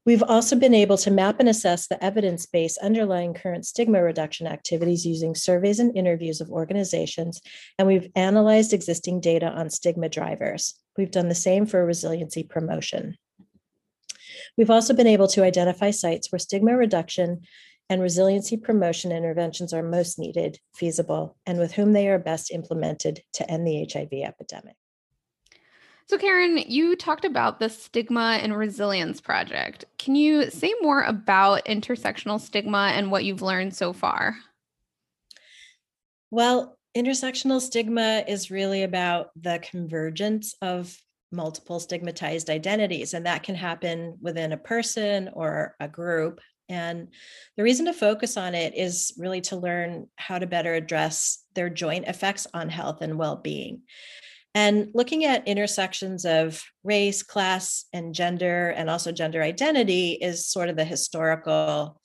We've 0.04 0.22
also 0.22 0.56
been 0.56 0.74
able 0.74 0.96
to 0.98 1.12
map 1.12 1.38
and 1.38 1.48
assess 1.48 1.86
the 1.86 2.02
evidence 2.02 2.44
base 2.46 2.76
underlying 2.78 3.34
current 3.34 3.64
stigma 3.64 4.02
reduction 4.02 4.48
activities 4.48 5.06
using 5.06 5.36
surveys 5.36 5.78
and 5.78 5.96
interviews 5.96 6.40
of 6.40 6.50
organizations, 6.50 7.40
and 7.78 7.86
we've 7.86 8.10
analyzed 8.16 8.72
existing 8.72 9.20
data 9.20 9.46
on 9.46 9.70
stigma 9.70 10.08
drivers. 10.08 10.74
We've 10.96 11.10
done 11.10 11.28
the 11.28 11.36
same 11.36 11.66
for 11.66 11.86
resiliency 11.86 12.42
promotion. 12.42 13.16
We've 14.56 14.70
also 14.70 14.94
been 14.94 15.06
able 15.06 15.28
to 15.28 15.44
identify 15.44 15.90
sites 15.90 16.30
where 16.30 16.38
stigma 16.38 16.76
reduction 16.76 17.42
and 17.88 18.00
resiliency 18.00 18.56
promotion 18.56 19.12
interventions 19.12 19.72
are 19.72 19.82
most 19.82 20.18
needed, 20.18 20.58
feasible, 20.74 21.36
and 21.46 21.58
with 21.58 21.72
whom 21.72 21.92
they 21.92 22.08
are 22.08 22.18
best 22.18 22.50
implemented 22.50 23.20
to 23.34 23.50
end 23.50 23.66
the 23.66 23.88
HIV 23.92 24.12
epidemic. 24.24 24.76
So, 26.06 26.18
Karen, 26.18 26.58
you 26.58 26.96
talked 26.96 27.24
about 27.24 27.58
the 27.58 27.68
Stigma 27.68 28.38
and 28.42 28.56
Resilience 28.56 29.20
Project. 29.20 29.84
Can 29.98 30.14
you 30.14 30.50
say 30.50 30.74
more 30.82 31.02
about 31.02 31.64
intersectional 31.64 32.40
stigma 32.40 32.92
and 32.94 33.10
what 33.10 33.24
you've 33.24 33.42
learned 33.42 33.74
so 33.74 33.92
far? 33.92 34.36
Well, 36.30 36.76
intersectional 36.96 37.60
stigma 37.60 38.24
is 38.26 38.50
really 38.50 38.82
about 38.82 39.30
the 39.36 39.58
convergence 39.62 40.54
of 40.60 40.96
multiple 41.32 41.80
stigmatized 41.80 42.50
identities, 42.50 43.14
and 43.14 43.26
that 43.26 43.42
can 43.42 43.54
happen 43.54 44.18
within 44.20 44.52
a 44.52 44.56
person 44.56 45.30
or 45.32 45.74
a 45.80 45.88
group. 45.88 46.40
And 46.68 47.08
the 47.56 47.62
reason 47.62 47.86
to 47.86 47.92
focus 47.92 48.36
on 48.36 48.54
it 48.54 48.74
is 48.76 49.12
really 49.18 49.40
to 49.42 49.56
learn 49.56 50.06
how 50.16 50.38
to 50.38 50.46
better 50.46 50.74
address 50.74 51.44
their 51.54 51.68
joint 51.68 52.06
effects 52.06 52.46
on 52.54 52.68
health 52.68 53.02
and 53.02 53.18
well 53.18 53.36
being. 53.36 53.82
And 54.54 54.88
looking 54.94 55.24
at 55.24 55.48
intersections 55.48 56.24
of 56.24 56.62
race, 56.84 57.22
class, 57.22 57.86
and 57.92 58.14
gender, 58.14 58.70
and 58.70 58.90
also 58.90 59.10
gender 59.10 59.42
identity 59.42 60.12
is 60.12 60.46
sort 60.46 60.68
of 60.68 60.76
the 60.76 60.84
historical 60.84 62.00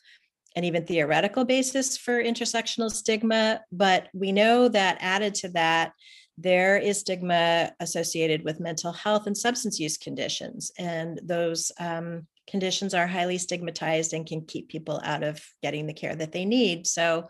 and 0.56 0.66
even 0.66 0.86
theoretical 0.86 1.46
basis 1.46 1.98
for 1.98 2.24
intersectional 2.24 2.90
stigma. 2.90 3.62
But 3.72 4.08
we 4.14 4.32
know 4.32 4.70
that 4.70 4.98
added 5.02 5.36
to 5.36 5.50
that, 5.50 5.92
there 6.38 6.78
is 6.78 7.00
stigma 7.00 7.72
associated 7.80 8.44
with 8.44 8.60
mental 8.60 8.92
health 8.92 9.26
and 9.26 9.36
substance 9.36 9.80
use 9.80 9.98
conditions. 9.98 10.72
And 10.78 11.20
those 11.24 11.72
um, 11.80 12.28
conditions 12.48 12.94
are 12.94 13.08
highly 13.08 13.38
stigmatized 13.38 14.14
and 14.14 14.26
can 14.26 14.42
keep 14.46 14.70
people 14.70 15.02
out 15.04 15.24
of 15.24 15.44
getting 15.64 15.88
the 15.88 15.94
care 15.94 16.16
that 16.16 16.32
they 16.32 16.46
need. 16.46 16.86
So, 16.86 17.30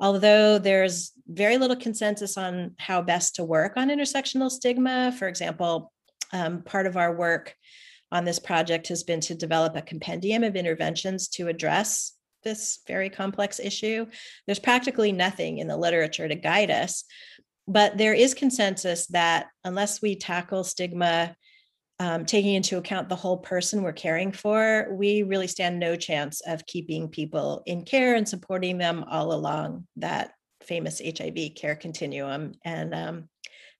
although 0.00 0.58
there's 0.58 1.12
very 1.28 1.58
little 1.58 1.76
consensus 1.76 2.38
on 2.38 2.74
how 2.78 3.02
best 3.02 3.36
to 3.36 3.44
work 3.44 3.74
on 3.76 3.90
intersectional 3.90 4.50
stigma, 4.50 5.14
for 5.18 5.28
example, 5.28 5.92
um, 6.32 6.62
part 6.62 6.86
of 6.86 6.96
our 6.96 7.14
work 7.14 7.54
on 8.10 8.24
this 8.24 8.38
project 8.38 8.88
has 8.88 9.04
been 9.04 9.20
to 9.20 9.34
develop 9.34 9.76
a 9.76 9.82
compendium 9.82 10.42
of 10.42 10.56
interventions 10.56 11.28
to 11.28 11.48
address 11.48 12.14
this 12.42 12.80
very 12.86 13.10
complex 13.10 13.60
issue. 13.60 14.06
There's 14.46 14.58
practically 14.58 15.12
nothing 15.12 15.58
in 15.58 15.68
the 15.68 15.76
literature 15.76 16.26
to 16.26 16.34
guide 16.34 16.70
us, 16.70 17.04
but 17.70 17.96
there 17.96 18.14
is 18.14 18.34
consensus 18.34 19.06
that 19.08 19.46
unless 19.64 20.02
we 20.02 20.16
tackle 20.16 20.64
stigma 20.64 21.36
um, 22.00 22.24
taking 22.24 22.54
into 22.54 22.78
account 22.78 23.08
the 23.08 23.16
whole 23.16 23.36
person 23.36 23.82
we're 23.82 23.92
caring 23.92 24.32
for, 24.32 24.88
we 24.90 25.22
really 25.22 25.46
stand 25.46 25.78
no 25.78 25.94
chance 25.94 26.40
of 26.40 26.66
keeping 26.66 27.08
people 27.08 27.62
in 27.66 27.84
care 27.84 28.16
and 28.16 28.28
supporting 28.28 28.78
them 28.78 29.04
all 29.08 29.32
along 29.32 29.86
that 29.96 30.32
famous 30.62 31.00
HIV 31.00 31.54
care 31.54 31.76
continuum. 31.76 32.52
And 32.64 32.94
um, 32.94 33.28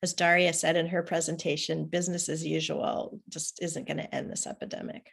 as 0.02 0.14
Daria 0.14 0.52
said 0.52 0.76
in 0.76 0.86
her 0.86 1.02
presentation, 1.02 1.86
business 1.86 2.28
as 2.28 2.46
usual 2.46 3.18
just 3.28 3.60
isn't 3.60 3.88
going 3.88 3.96
to 3.96 4.14
end 4.14 4.30
this 4.30 4.46
epidemic. 4.46 5.10